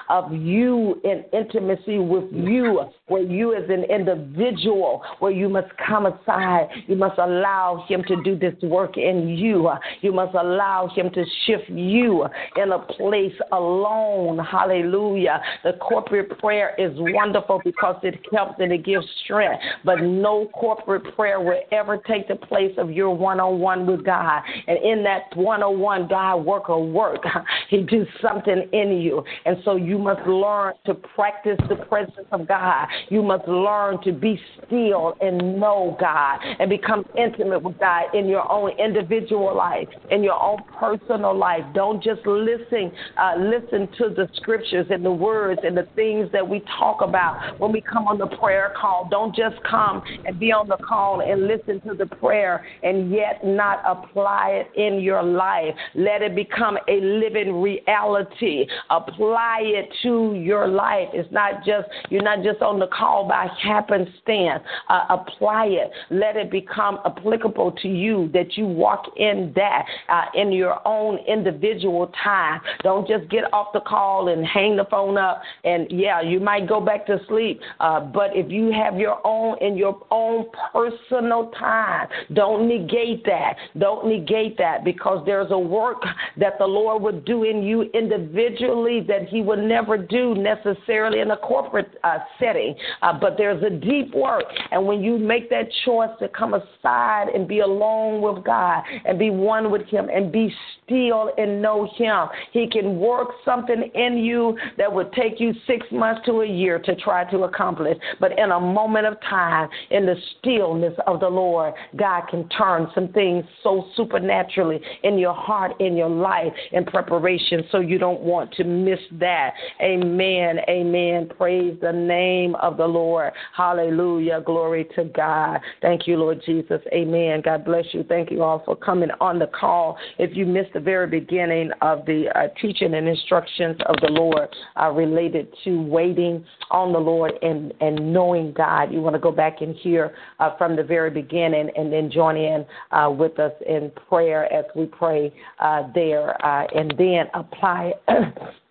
[0.10, 2.82] of you in intimacy with you,
[3.18, 8.22] where you as an individual, where you must come aside, you must allow Him to
[8.24, 9.70] do this work in you.
[10.02, 14.40] You must allow Him to shift you in a place alone.
[14.40, 15.42] Hallelujah.
[15.64, 21.16] The corporate prayer is wonderful because it helps and it gives strength, but no corporate
[21.16, 24.42] prayer will ever take the place of your one on one with God.
[24.68, 27.24] And in that one on one, God work a work.
[27.70, 29.24] He do something in you.
[29.46, 32.88] And so you must learn to practice the presence of God.
[33.10, 38.28] You must learn to be still and know God and become intimate with God in
[38.28, 41.64] your own individual life, in your own personal life.
[41.74, 46.48] Don't just listen uh, listen to the scriptures and the words and the things that
[46.48, 49.08] we talk about when we come on the prayer call.
[49.10, 53.42] Don't just come and be on the call and listen to the prayer and yet
[53.44, 55.74] not apply it in your life.
[55.96, 58.66] Let it become a living reality.
[58.90, 61.10] Apply it to your life.
[61.14, 64.64] It's not just you're not just on the call by happenstance.
[64.90, 65.92] Uh, apply it.
[66.10, 71.20] Let it become applicable to you that you walk in that uh, in your own
[71.28, 72.62] individual time.
[72.84, 75.42] Don't just get off the call and hang the phone up.
[75.64, 77.60] And yeah, you might go back to sleep.
[77.80, 83.56] Uh, but if you have your own in your own personal time, don't negate that.
[83.78, 86.02] Don't negate that because there's a work
[86.38, 91.32] that the Lord would do in you individually that He would never do necessarily in
[91.32, 92.76] a corporate uh, setting.
[93.02, 94.44] Uh, but there's a deep work.
[94.72, 99.18] And when you make that choice to come aside and be alone with God and
[99.18, 100.54] be one with Him and be
[100.84, 105.86] still and know Him, He can work something in you that would take you six
[105.92, 107.98] months to a year to try to accomplish.
[108.20, 112.88] But in a moment of time, in the stillness of the Lord, God can turn
[112.94, 118.22] some things so supernaturally in your heart, in your life, in preparation, so you don't
[118.22, 119.54] want to miss that.
[119.82, 120.60] Amen.
[120.70, 121.30] Amen.
[121.38, 123.32] Praise the name of the Lord.
[123.56, 124.42] Hallelujah.
[124.46, 125.60] Glory to God.
[125.82, 126.82] Thank you, Lord Jesus.
[126.92, 127.42] Amen.
[127.46, 128.04] God bless you.
[128.04, 129.98] Thank you all for coming on the call.
[130.18, 134.50] If you missed the very beginning of the uh, teaching and instructions of the Lord
[134.82, 139.32] uh, related to waiting on the Lord and, and knowing God, you want to go
[139.32, 143.54] back and hear uh, from the very beginning and then join in uh, with us
[143.68, 147.94] in prayer as we pray uh, there uh, and then apply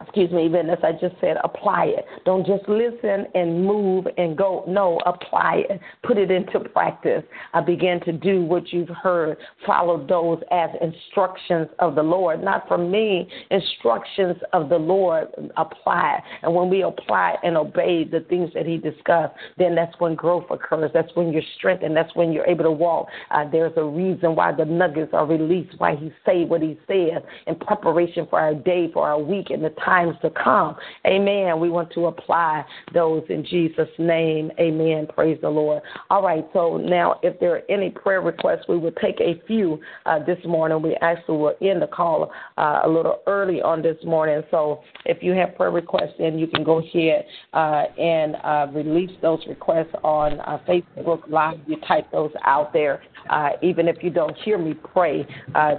[0.00, 2.04] excuse me, even as I just said, apply it.
[2.24, 4.64] Don't just listen and move and go.
[4.68, 5.80] No, apply it.
[6.04, 7.24] Put it into practice.
[7.52, 9.36] I begin to do what you've heard.
[9.66, 12.42] Follow those as instructions of the Lord.
[12.42, 15.28] Not from me, instructions of the Lord.
[15.56, 16.22] Apply.
[16.42, 20.46] And when we apply and obey the things that He discussed, then that's when growth
[20.50, 20.90] occurs.
[20.94, 21.96] That's when you're strengthened.
[21.96, 23.08] That's when you're able to walk.
[23.32, 27.22] Uh, there's a reason why the nuggets are released, why He say what He says
[27.48, 30.76] in preparation for our day, for our week, and the time times to come.
[31.06, 31.58] Amen.
[31.58, 34.50] We want to apply those in Jesus' name.
[34.60, 35.06] Amen.
[35.14, 35.82] Praise the Lord.
[36.10, 36.46] All right.
[36.52, 40.38] So now, if there are any prayer requests, we will take a few uh, this
[40.44, 40.82] morning.
[40.82, 44.42] We actually will end the call uh, a little early on this morning.
[44.50, 47.24] So if you have prayer requests, then you can go ahead
[47.54, 51.58] uh, and uh, release those requests on uh, Facebook Live.
[51.66, 53.02] You type those out there.
[53.30, 55.26] Uh, even if you don't hear me pray,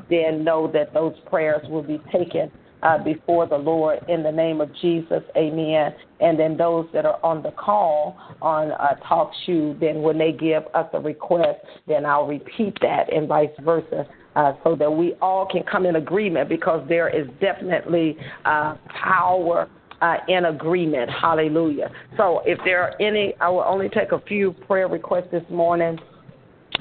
[0.10, 2.52] then know that those prayers will be taken
[2.84, 5.22] uh, before the Lord in the name of Jesus.
[5.36, 5.94] Amen.
[6.20, 10.32] And then those that are on the call on uh, Talk Shoe, then when they
[10.32, 14.08] give us a request, then I'll repeat that and vice versa.
[14.36, 18.16] Uh, so that we all can come in agreement because there is definitely
[18.46, 19.68] uh, power
[20.02, 21.10] uh, in agreement.
[21.10, 21.92] Hallelujah.
[22.16, 25.98] So if there are any, I will only take a few prayer requests this morning.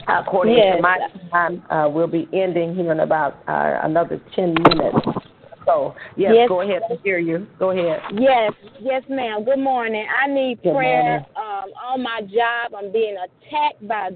[0.07, 0.76] According yes.
[0.76, 0.99] to my
[1.30, 5.28] time, uh, we'll be ending here in about uh, another 10 minutes.
[5.68, 6.82] So, yes, yes, go ahead.
[6.90, 7.46] I hear you.
[7.58, 8.00] Go ahead.
[8.18, 9.44] Yes, yes, ma'am.
[9.44, 10.06] Good morning.
[10.22, 12.74] I need Good prayer um, on my job.
[12.76, 14.10] I'm being attacked by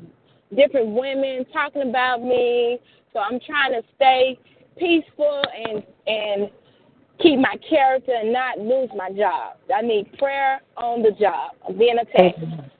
[0.56, 2.78] different women talking about me.
[3.12, 4.38] So I'm trying to stay
[4.78, 6.50] peaceful and and
[7.20, 9.56] keep my character and not lose my job.
[9.74, 11.52] I need prayer on the job.
[11.68, 12.38] I'm being attacked.
[12.38, 12.70] Amen.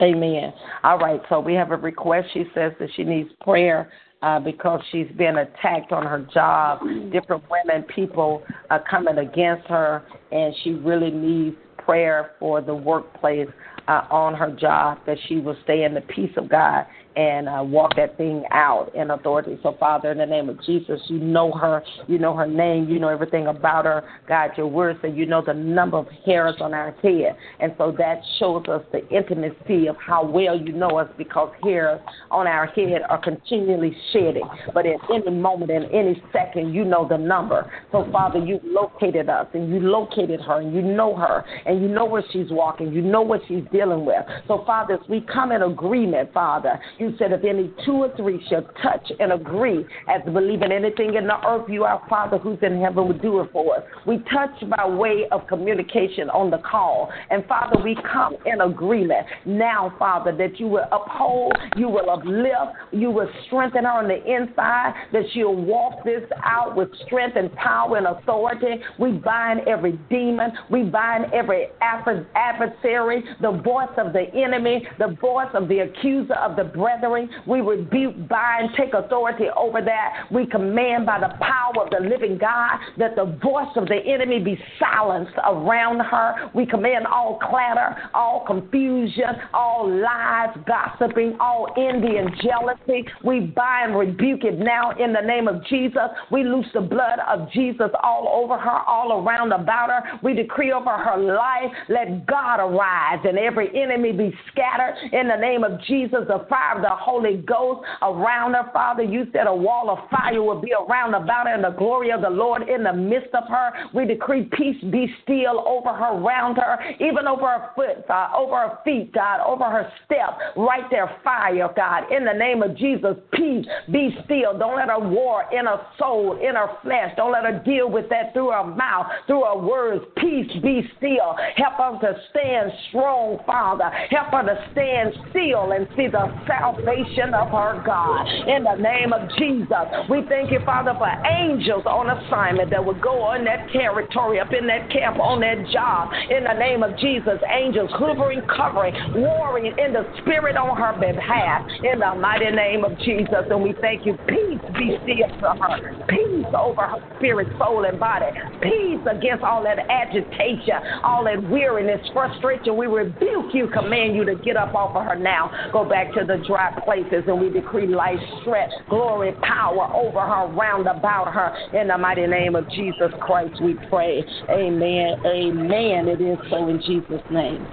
[0.00, 0.52] Amen.
[0.82, 1.20] All right.
[1.28, 2.28] So we have a request.
[2.32, 3.92] She says that she needs prayer
[4.22, 6.80] uh, because she's been attacked on her job.
[7.12, 13.48] Different women, people are coming against her, and she really needs prayer for the workplace
[13.88, 16.86] uh, on her job, that she will stay in the peace of God
[17.16, 19.58] and uh, walk that thing out in authority.
[19.62, 22.98] So, Father, in the name of Jesus, you know her, you know her name, you
[22.98, 24.04] know everything about her.
[24.28, 27.36] God, your word said you know the number of hairs on our head.
[27.60, 32.00] And so that shows us the intimacy of how well you know us because hairs
[32.30, 34.48] on our head are continually shedding.
[34.72, 37.70] But at any moment, in any second, you know the number.
[37.92, 41.88] So, Father, you located us and you located her and you know her and you
[41.88, 44.22] know where she's walking, you know what she's dealing with.
[44.48, 48.40] So, Father, as we come in agreement, Father, you said, if any two or three
[48.48, 52.80] shall touch and agree as in anything in the earth, you, our Father who's in
[52.80, 53.82] heaven, will do it for us.
[54.06, 57.10] We touch by way of communication on the call.
[57.30, 62.76] And Father, we come in agreement now, Father, that you will uphold, you will uplift,
[62.92, 67.52] you will strengthen her on the inside, that she'll walk this out with strength and
[67.54, 68.80] power and authority.
[68.98, 75.50] We bind every demon, we bind every adversary, the voice of the enemy, the voice
[75.54, 77.28] of the accuser of the brethren brethren.
[77.46, 80.26] We rebuke, bind, take authority over that.
[80.30, 84.40] We command by the power of the living God that the voice of the enemy
[84.40, 86.50] be silenced around her.
[86.54, 93.06] We command all clatter, all confusion, all lies, gossiping, all envy and jealousy.
[93.24, 96.08] We bind, rebuke it now in the name of Jesus.
[96.30, 100.18] We loose the blood of Jesus all over her, all around about her.
[100.22, 105.36] We decree over her life, let God arise and every enemy be scattered in the
[105.36, 106.20] name of Jesus.
[106.26, 109.02] The fire the Holy Ghost around her, Father.
[109.02, 112.20] You said a wall of fire will be around about her and the glory of
[112.20, 113.72] the Lord in the midst of her.
[113.94, 118.56] We decree peace be still over her, round her, even over her foot, God, over
[118.56, 120.38] her feet, God, over her step.
[120.56, 122.12] Right there, fire, God.
[122.12, 124.58] In the name of Jesus, peace be still.
[124.58, 127.12] Don't let her war in her soul, in her flesh.
[127.16, 130.04] Don't let her deal with that through her mouth, through her words.
[130.16, 131.36] Peace be still.
[131.56, 133.90] Help her to stand strong, Father.
[134.10, 138.26] Help her to stand still and see the sound salvation of our God.
[138.46, 142.98] In the name of Jesus, we thank you, Father, for angels on assignment that will
[142.98, 146.08] go on that territory, up in that camp, on that job.
[146.30, 151.62] In the name of Jesus, angels hovering, covering, warring in the spirit on her behalf.
[151.82, 154.16] In the mighty name of Jesus, and we thank you.
[154.28, 156.06] Peace be still to her.
[156.08, 158.26] Peace over her spirit, soul, and body.
[158.60, 160.74] Peace against all that agitation,
[161.04, 162.76] all that weariness, frustration.
[162.76, 165.50] We rebuke you, command you to get up off of her now.
[165.72, 170.20] Go back to the dry dry places, and we decree life, strength, glory, power over
[170.20, 171.78] her, round about her.
[171.78, 174.24] In the mighty name of Jesus Christ, we pray.
[174.50, 175.16] Amen.
[175.26, 176.08] Amen.
[176.08, 177.66] It is so in Jesus' name.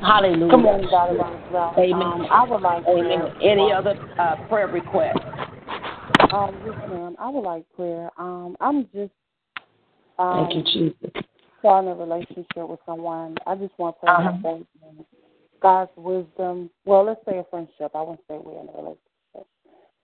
[0.00, 0.50] Hallelujah.
[0.50, 0.82] Come on,
[1.52, 1.80] Dr.
[1.80, 2.02] Amen.
[2.02, 3.34] Um, I would like Amen.
[3.42, 5.18] Any other uh, prayer requests?
[6.32, 7.16] Um, yes, ma'am.
[7.18, 8.10] I would like prayer.
[8.18, 9.12] Um, I'm just.
[10.18, 11.22] Um, Thank you, Jesus.
[11.58, 13.36] Starting a relationship with someone.
[13.46, 14.62] I just want prayer uh-huh.
[15.60, 16.70] God's wisdom.
[16.84, 17.92] Well, let's say a friendship.
[17.94, 19.46] I wouldn't say we're in a relationship,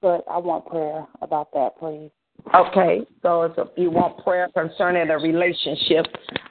[0.00, 2.10] but I want prayer about that, please.
[2.54, 6.06] Okay, so a, you want prayer concerning a relationship.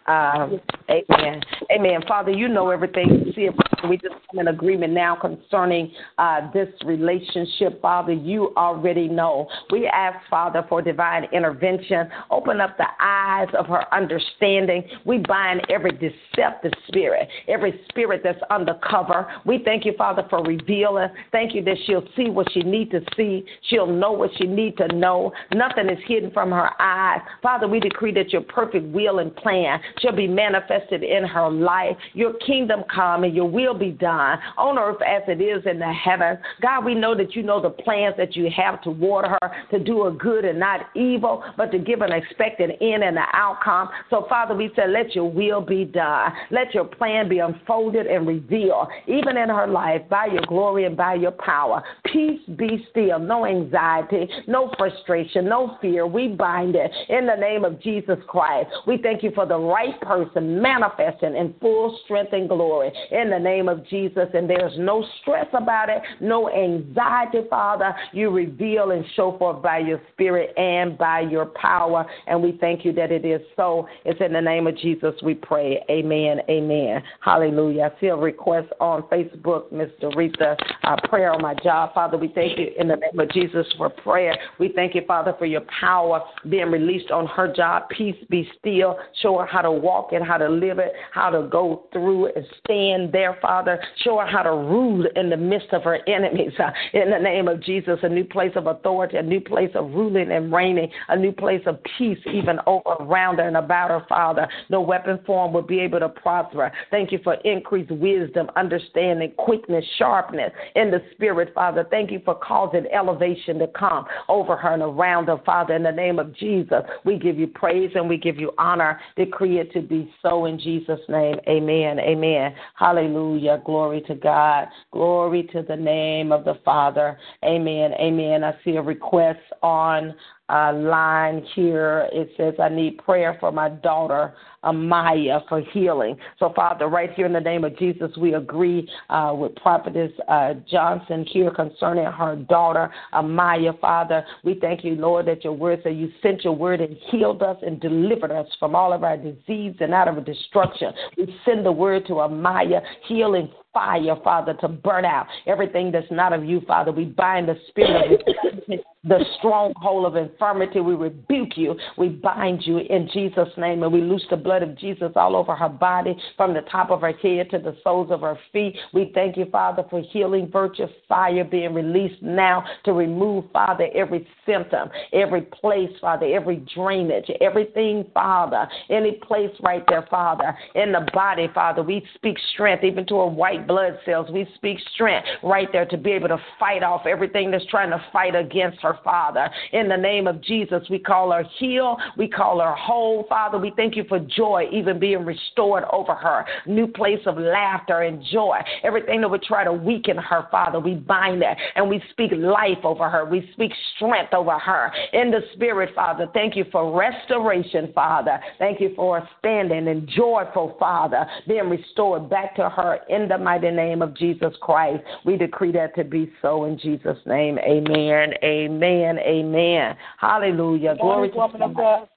[0.08, 0.60] Um,
[0.90, 1.42] amen.
[1.72, 2.02] Amen.
[2.08, 3.32] Father, you know everything.
[3.36, 3.50] See.
[3.88, 7.82] We just come in agreement now concerning uh, this relationship.
[7.82, 9.48] Father, you already know.
[9.72, 12.10] We ask, Father, for divine intervention.
[12.32, 14.84] Open up the eyes of her understanding.
[15.06, 19.28] We bind every deceptive spirit, every spirit that's undercover.
[19.46, 21.10] We thank you, Father, for revealing.
[21.32, 23.46] Thank you that she'll see what she needs to see.
[23.70, 25.32] She'll know what she needs to know.
[25.54, 27.22] Nothing is hidden from her eyes.
[27.42, 31.96] Father, we decree that your perfect will and plan shall be manifested in her life.
[32.14, 35.92] Your kingdom come and your will be done on earth as it is in the
[35.92, 36.40] heavens.
[36.62, 40.08] God, we know that you know the plans that you have toward her to do
[40.08, 43.90] a good and not evil, but to give an expected end and an outcome.
[44.10, 46.32] So, Father, we say, let your will be done.
[46.52, 50.96] Let your plan be unfolded and revealed, even in her life, by your glory and
[50.96, 51.84] by your power.
[52.12, 56.08] Peace be still, no anxiety, no frustration, no fear.
[56.08, 58.70] We bind it in the name of Jesus Christ.
[58.88, 63.40] We thank you for the right person manifesting in full strength and glory in the
[63.40, 64.28] name of Jesus.
[64.34, 67.96] And there's no stress about it, no anxiety, Father.
[68.14, 72.06] You reveal and show forth by your spirit and by your power.
[72.28, 73.88] And we thank you that it is so.
[74.04, 75.84] It's in the name of Jesus we pray.
[75.90, 76.40] Amen.
[76.50, 77.02] Amen.
[77.22, 77.92] Hallelujah.
[77.96, 80.16] I see a request on Facebook, Mr.
[80.16, 81.94] Rita, uh, prayer on my job.
[81.94, 84.36] Father, we thank you in the name of Jesus for prayer.
[84.60, 87.90] We thank you, Father, for your power being released on her job.
[87.90, 88.98] Peace be still.
[89.22, 92.36] Show her how to walk it, how to live it, how to go through it
[92.36, 93.80] and stand there, Father.
[94.04, 96.52] Show her how to rule in the midst of her enemies.
[96.94, 100.32] In the name of Jesus, a new place of authority, a new place of ruling
[100.32, 104.48] and reigning, a new place of peace even over around her and about her, Father.
[104.70, 106.72] No weapon form will be able to prosper.
[106.92, 111.86] Thank you for increased wisdom, understanding, quickness, sharpness in the spirit, Father.
[111.90, 115.76] Thank you for causing elevation to come over her and around her, Father.
[115.76, 119.00] In the name of Jesus, we give you praise and we give you honor.
[119.16, 121.36] Decree it to be so in Jesus' name.
[121.48, 122.00] Amen.
[122.00, 122.54] Amen.
[122.76, 123.62] Hallelujah.
[123.66, 124.68] Glory to God.
[124.92, 127.18] Glory to the name of the Father.
[127.44, 127.94] Amen.
[128.00, 128.44] Amen.
[128.44, 130.14] I see a request on
[130.50, 132.08] uh, line here.
[132.12, 136.18] It says, I need prayer for my daughter, Amaya, for healing.
[136.40, 140.54] So, Father, right here in the name of Jesus, we agree uh, with Prophetess uh,
[140.70, 144.26] Johnson here concerning her daughter, Amaya, Father.
[144.44, 147.58] We thank you, Lord, that your word said you sent your word and healed us
[147.66, 150.92] and delivered us from all of our disease and out of destruction.
[151.18, 156.32] We send the word to Amaya, healing fire, Father, to burn out everything that's not
[156.32, 156.94] of you, Father.
[156.94, 160.80] We bind the spirit of the stronghold of infirmity.
[160.80, 161.76] We rebuke you.
[161.98, 165.56] We bind you in Jesus' name, and we loose the blood of Jesus all over
[165.56, 168.76] her body, from the top of her head to the soles of her feet.
[168.94, 174.28] We thank you, Father, for healing virtue fire being released now to remove, Father, every
[174.46, 181.08] symptom, every place, Father, every drainage, everything, Father, any place right there, Father, in the
[181.14, 181.84] body, Father.
[181.84, 184.30] We speak strength, even to a white blood cells.
[184.32, 188.04] We speak strength right there to be able to fight off everything that's trying to
[188.12, 189.50] fight against her, Father.
[189.74, 191.98] In the name of Jesus, we call her heal.
[192.18, 193.58] We call her whole, Father.
[193.58, 196.46] We thank you for joy even being restored over her.
[196.66, 198.60] New place of laughter and joy.
[198.84, 202.84] Everything that would try to weaken her, Father, we bind that and we speak life
[202.84, 203.26] over her.
[203.26, 204.92] We speak strength over her.
[205.14, 208.40] In the spirit, Father, thank you for restoration, Father.
[208.60, 213.55] Thank you for standing and joyful, Father, being restored back to her in the mighty
[213.62, 215.04] name of Jesus Christ.
[215.26, 217.58] We decree that to be so in Jesus' name.
[217.60, 218.34] Amen.
[218.44, 219.20] Amen.
[219.20, 219.96] Amen.
[220.18, 220.96] Hallelujah.
[221.00, 222.08] Glory to God.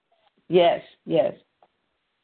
[0.49, 1.35] Yes, yes.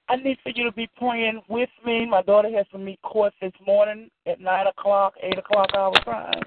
[0.09, 2.07] I need for you to be praying with me.
[2.07, 6.43] My daughter has to meet court this morning at 9 o'clock, 8 o'clock our time.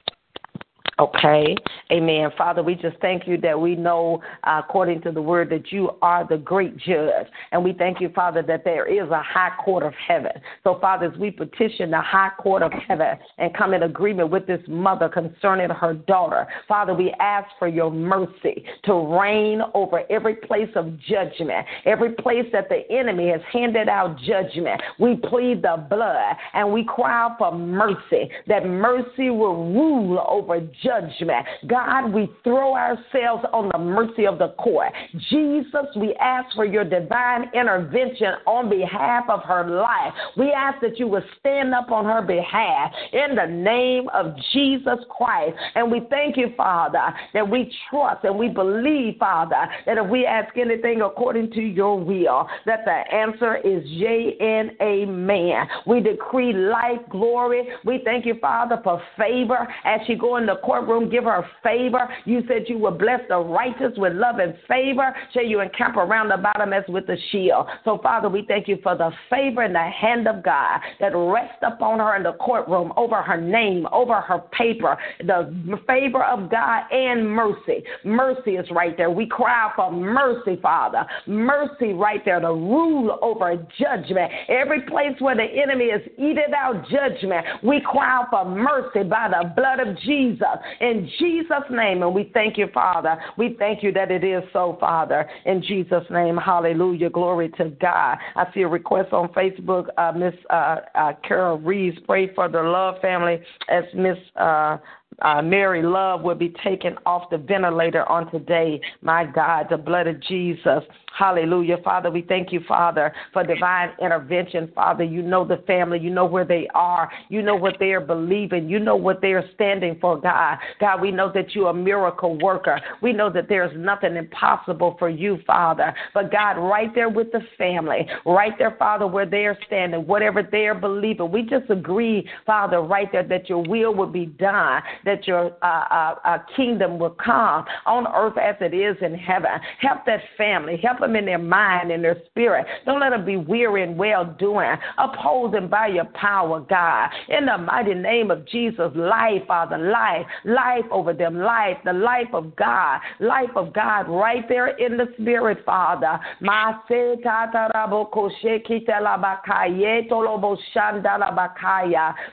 [0.99, 1.55] Okay.
[1.91, 2.31] Amen.
[2.35, 5.91] Father, we just thank you that we know, uh, according to the word, that you
[6.01, 7.27] are the great judge.
[7.51, 10.31] And we thank you, Father, that there is a high court of heaven.
[10.63, 14.47] So, Father, as we petition the high court of heaven and come in agreement with
[14.47, 20.35] this mother concerning her daughter, Father, we ask for your mercy to reign over every
[20.35, 24.81] place of judgment, every place that the enemy has handed out judgment.
[24.99, 30.59] We plead the blood and we cry out for mercy, that mercy will rule over
[30.59, 31.45] judgment judgment.
[31.67, 34.93] God, we throw ourselves on the mercy of the court.
[35.29, 40.13] Jesus, we ask for your divine intervention on behalf of her life.
[40.37, 44.99] We ask that you would stand up on her behalf in the name of Jesus
[45.09, 45.57] Christ.
[45.75, 50.25] And we thank you, Father, that we trust and we believe, Father, that if we
[50.25, 55.67] ask anything according to your will, that the answer is yea and amen.
[55.85, 57.67] We decree life, glory.
[57.83, 61.09] We thank you, Father, for favor as she go in the court courtroom.
[61.09, 62.09] Give her favor.
[62.25, 65.15] You said you would bless the righteous with love and favor.
[65.33, 67.67] Shall you encamp around about them as with a shield?
[67.85, 71.63] So, Father, we thank you for the favor and the hand of God that rests
[71.63, 76.83] upon her in the courtroom, over her name, over her paper, the favor of God
[76.91, 77.83] and mercy.
[78.03, 79.09] Mercy is right there.
[79.09, 81.05] We cry for mercy, Father.
[81.25, 84.31] Mercy right there to rule over judgment.
[84.49, 89.53] Every place where the enemy is eating out judgment, we cry for mercy by the
[89.55, 90.45] blood of Jesus
[90.81, 92.03] in Jesus' name.
[92.03, 93.17] And we thank you, Father.
[93.37, 95.29] We thank you that it is so, Father.
[95.45, 97.09] In Jesus' name, hallelujah.
[97.09, 98.17] Glory to God.
[98.35, 99.87] I see a request on Facebook.
[99.97, 103.39] Uh, Miss uh, uh, Carol Reeves, pray for the Love family
[103.69, 104.77] as Miss uh,
[105.21, 108.79] uh, Mary Love will be taken off the ventilator on today.
[109.01, 110.83] My God, the blood of Jesus.
[111.17, 111.77] Hallelujah.
[111.83, 114.71] Father, we thank you, Father, for divine intervention.
[114.75, 115.99] Father, you know the family.
[115.99, 117.09] You know where they are.
[117.29, 118.69] You know what they are believing.
[118.69, 120.59] You know what they are standing for, God.
[120.79, 122.79] God, we know that you are a miracle worker.
[123.01, 125.91] We know that there's nothing impossible for you, Father.
[126.13, 130.43] But God, right there with the family, right there, Father, where they are standing, whatever
[130.43, 134.83] they are believing, we just agree, Father, right there that your will would be done
[135.03, 139.49] that your uh, uh, uh, kingdom will come on earth as it is in heaven.
[139.79, 140.77] Help that family.
[140.77, 142.65] Help them in their mind and their spirit.
[142.85, 144.75] Don't let them be weary and well doing.
[144.97, 147.09] Uphold them by your power, God.
[147.29, 152.33] In the mighty name of Jesus, life, Father, life, life over them, life, the life
[152.33, 156.19] of God, life of God right there in the spirit, Father.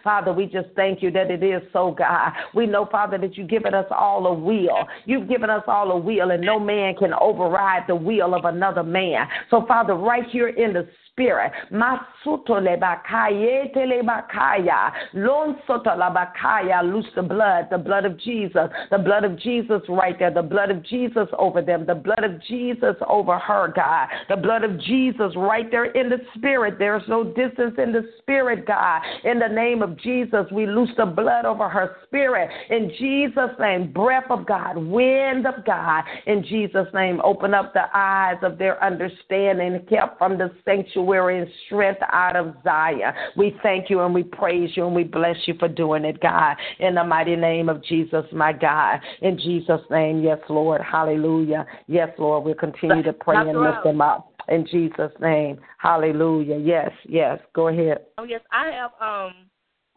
[0.05, 2.33] Father, we just thank you that it is so, God.
[2.55, 4.87] We know, Father, that you've given us all a will.
[5.05, 8.64] You've given us all a will, and no man can override the will of another
[8.83, 9.29] man.
[9.51, 11.53] So, Father, right here in the spirit.
[11.73, 14.93] Masuto lebakaya telebakaya.
[15.15, 16.83] Lon soto labakaya.
[16.83, 20.71] Loose the blood, the blood of Jesus, the blood of Jesus right there, the blood
[20.71, 25.33] of Jesus over them, the blood of Jesus over her, God, the blood of Jesus
[25.37, 26.79] right there in the spirit.
[26.79, 29.03] There's no distance in the spirit, God.
[29.25, 32.51] In the name of Jesus, we loose the blood over her spirit.
[32.71, 36.05] In Jesus' name, breath of God, wind of God.
[36.27, 41.49] In Jesus' name, open up the eyes of their understanding, kept from the sanctuary and
[41.67, 43.13] strength out of Zion.
[43.37, 46.57] We thank you and we praise you and we bless you for doing it, God.
[46.81, 49.01] In the mighty name of Jesus, my God.
[49.23, 50.81] In Jesus' name, yes, Lord.
[50.81, 51.67] Hallelujah.
[51.87, 52.45] Yes, Lord.
[52.45, 54.31] We'll continue to pray and lift them up.
[54.49, 55.59] In Jesus' name.
[55.79, 56.59] Hallelujah.
[56.59, 57.39] Yes, yes.
[57.55, 57.99] Go ahead.
[58.19, 58.41] Oh, yes.
[58.53, 59.35] I have um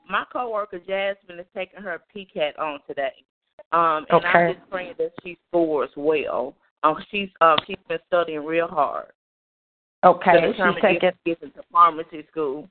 [0.10, 3.14] my coworker Jasmine is taking her PCAT on today.
[3.72, 4.28] Um and okay.
[4.28, 6.56] I'm just praying that she scores well.
[6.84, 9.12] Um she's um she's been studying real hard.
[10.04, 12.70] Okay, she's taking into pharmacy school.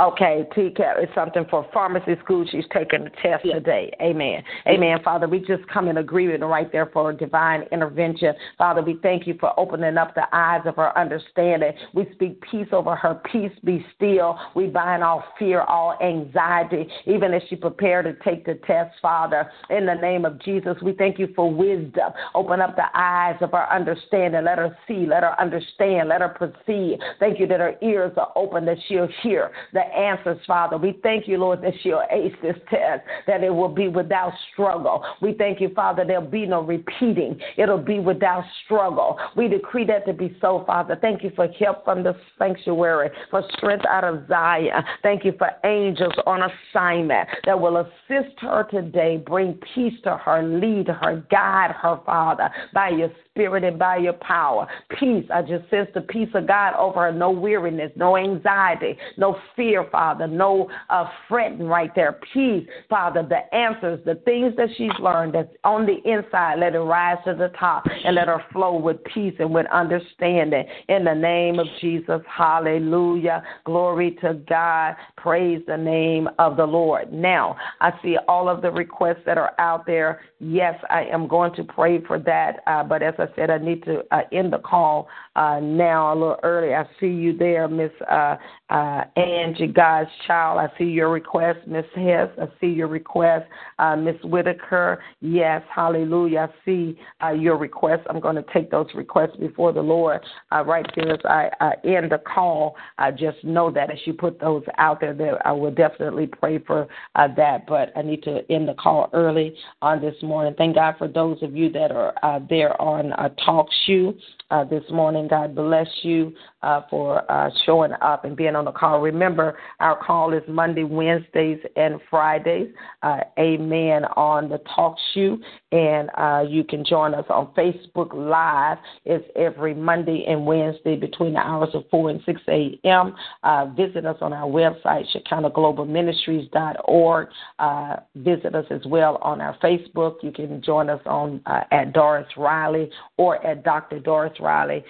[0.00, 2.46] Okay, PCAT is something for pharmacy school.
[2.50, 3.54] She's taking the test yes.
[3.54, 3.92] today.
[4.00, 4.42] Amen.
[4.66, 4.98] Amen.
[5.04, 8.34] Father, we just come in agreement right there for divine intervention.
[8.58, 11.72] Father, we thank you for opening up the eyes of her understanding.
[11.94, 13.20] We speak peace over her.
[13.30, 14.38] Peace be still.
[14.56, 19.50] We bind all fear, all anxiety, even as she prepared to take the test, Father.
[19.70, 22.12] In the name of Jesus, we thank you for wisdom.
[22.34, 24.44] Open up the eyes of her understanding.
[24.44, 25.06] Let her see.
[25.06, 26.08] Let her understand.
[26.08, 26.98] Let her perceive.
[27.20, 30.76] Thank you that her ears are open, that she'll hear the answers, Father.
[30.76, 35.04] We thank you, Lord, that she'll ace this test, that it will be without struggle.
[35.20, 37.38] We thank you, Father, there'll be no repeating.
[37.56, 39.18] It'll be without struggle.
[39.36, 40.98] We decree that to be so, Father.
[41.00, 44.82] Thank you for help from the sanctuary, for strength out of Zion.
[45.02, 50.42] Thank you for angels on assignment that will assist her today, bring peace to her,
[50.42, 54.66] lead her, guide her, Father, by your spirit and by your power.
[55.00, 55.24] Peace.
[55.32, 57.12] I just sense the peace of God over her.
[57.12, 62.18] No weariness, no anxiety, no fear, Father, no uh, fretting right there.
[62.32, 66.78] Peace, Father, the answers, the things that she's learned that's on the inside, let it
[66.78, 70.64] rise to the top and let her flow with peace and with understanding.
[70.88, 73.42] In the name of Jesus, hallelujah.
[73.64, 74.94] Glory to God.
[75.16, 77.12] Praise the name of the Lord.
[77.12, 80.20] Now, I see all of the requests that are out there.
[80.38, 83.84] Yes, I am going to pray for that, uh, but as I said, I need
[83.84, 86.74] to uh, end the call uh, now a little early.
[86.74, 88.36] I see you there, Miss uh,
[88.70, 90.58] uh, Angie, God's child.
[90.58, 92.28] I see your request, Miss Hess.
[92.40, 93.46] I see your request,
[93.78, 95.02] uh, Miss Whitaker.
[95.20, 96.50] Yes, hallelujah.
[96.50, 98.02] I see uh, your request.
[98.08, 101.72] I'm going to take those requests before the Lord uh, right here as I uh,
[101.84, 102.76] end the call.
[102.98, 106.58] I just know that as you put those out there, that I will definitely pray
[106.58, 107.66] for uh, that.
[107.66, 110.54] But I need to end the call early on this morning.
[110.56, 114.14] Thank God for those of you that are uh, there on uh, Talk Shoe
[114.50, 115.21] uh, this morning.
[115.28, 119.00] God bless you uh, for uh, showing up and being on the call.
[119.00, 122.72] Remember, our call is Monday, Wednesdays, and Fridays.
[123.02, 124.06] Uh, amen.
[124.16, 125.38] On the Talk show.
[125.72, 128.78] and uh, you can join us on Facebook Live.
[129.04, 133.14] It's every Monday and Wednesday between the hours of 4 and 6 a.m.
[133.42, 137.28] Uh, visit us on our website, ShekinahGlobalMinistries.org.
[137.58, 140.16] Uh, visit us as well on our Facebook.
[140.22, 143.98] You can join us on uh, at Doris Riley or at Dr.
[143.98, 144.84] Doris Riley.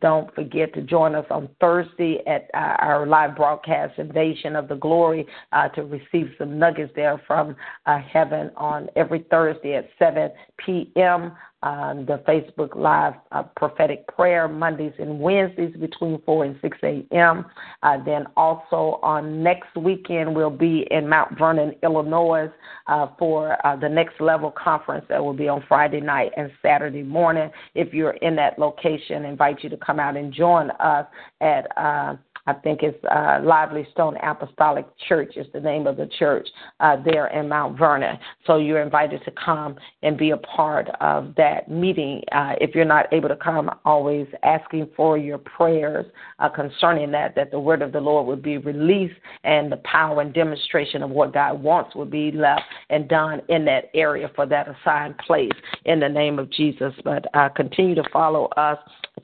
[0.00, 4.76] Don't forget to join us on Thursday at uh, our live broadcast, Invasion of the
[4.76, 7.56] Glory, uh, to receive some nuggets there from
[7.86, 11.32] uh, heaven on every Thursday at 7 p.m
[11.64, 17.46] um, the Facebook Live uh, prophetic prayer Mondays and Wednesdays between 4 and 6 a.m.
[17.82, 22.48] Uh, then also on next weekend, we'll be in Mount Vernon, Illinois
[22.86, 27.02] uh, for uh, the Next Level Conference that will be on Friday night and Saturday
[27.02, 27.50] morning.
[27.74, 31.06] If you're in that location, I invite you to come out and join us
[31.40, 36.08] at uh, I think it's uh, Lively Stone Apostolic Church is the name of the
[36.18, 36.46] church
[36.80, 38.18] uh, there in Mount Vernon.
[38.46, 42.22] So you're invited to come and be a part of that meeting.
[42.32, 46.06] Uh, if you're not able to come, always asking for your prayers
[46.38, 49.14] uh, concerning that, that the word of the Lord would be released
[49.44, 53.64] and the power and demonstration of what God wants would be left and done in
[53.64, 55.50] that area for that assigned place
[55.84, 56.92] in the name of Jesus.
[57.04, 58.78] But uh, continue to follow us.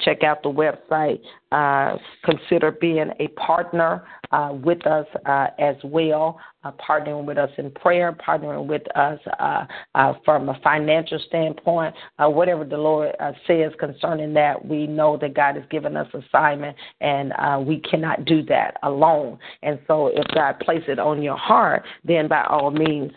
[0.04, 1.20] Check out the website.
[1.52, 7.50] Uh, consider being a partner uh, with us uh, as well, uh, partnering with us
[7.58, 9.64] in prayer, partnering with us uh,
[9.94, 15.16] uh, from a financial standpoint, uh, whatever the Lord uh, says concerning that, we know
[15.18, 19.38] that God has given us assignment and uh, we cannot do that alone.
[19.62, 23.12] And so if God places it on your heart, then by all means,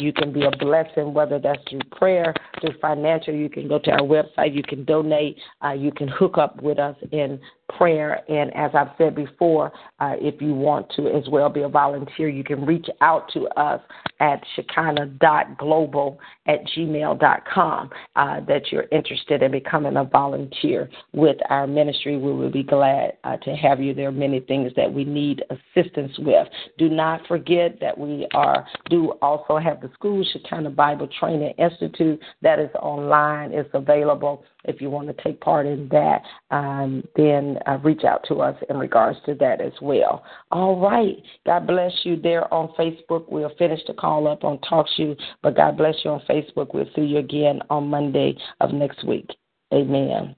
[0.00, 3.34] you can be a blessing, whether that's through prayer, through financial.
[3.34, 5.36] You can go to our website, you can donate,
[5.76, 7.40] you can hook up with us in
[7.76, 8.20] prayer.
[8.28, 12.28] And as I've said before, uh, if you want to as well be a volunteer,
[12.28, 13.80] you can reach out to us
[14.20, 22.16] at shekinah.global at gmail.com uh, that you're interested in becoming a volunteer with our ministry.
[22.16, 23.94] We will be glad uh, to have you.
[23.94, 26.46] There are many things that we need assistance with.
[26.78, 32.20] Do not forget that we are do also have the school Shekinah Bible Training Institute
[32.42, 33.52] that is online.
[33.52, 36.22] It's available if you want to take part in that.
[36.50, 40.24] Um, then uh, reach out to us in regards to that as well.
[40.50, 41.16] All right.
[41.46, 43.30] God bless you there on Facebook.
[43.30, 46.74] We'll finish the call up on TalkShoe, but God bless you on Facebook.
[46.74, 49.28] We'll see you again on Monday of next week.
[49.72, 50.36] Amen.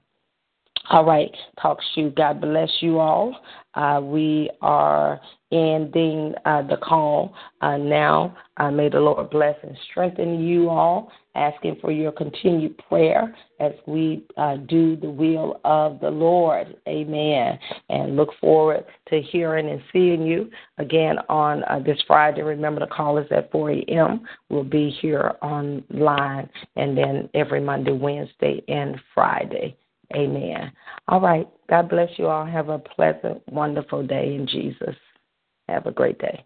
[0.89, 2.15] All right, TalkShoe.
[2.15, 3.35] God bless you all.
[3.73, 5.19] Uh, we are
[5.51, 8.37] ending uh, the call uh, now.
[8.55, 13.73] Uh, may the Lord bless and strengthen you all, asking for your continued prayer as
[13.85, 16.77] we uh, do the will of the Lord.
[16.87, 17.59] Amen.
[17.89, 22.43] And look forward to hearing and seeing you again on uh, this Friday.
[22.43, 24.21] Remember, the call is at 4 a.m.
[24.49, 29.75] We'll be here online, and then every Monday, Wednesday, and Friday.
[30.15, 30.71] Amen.
[31.07, 31.47] All right.
[31.69, 32.45] God bless you all.
[32.45, 34.95] Have a pleasant, wonderful day in Jesus.
[35.67, 36.45] Have a great day.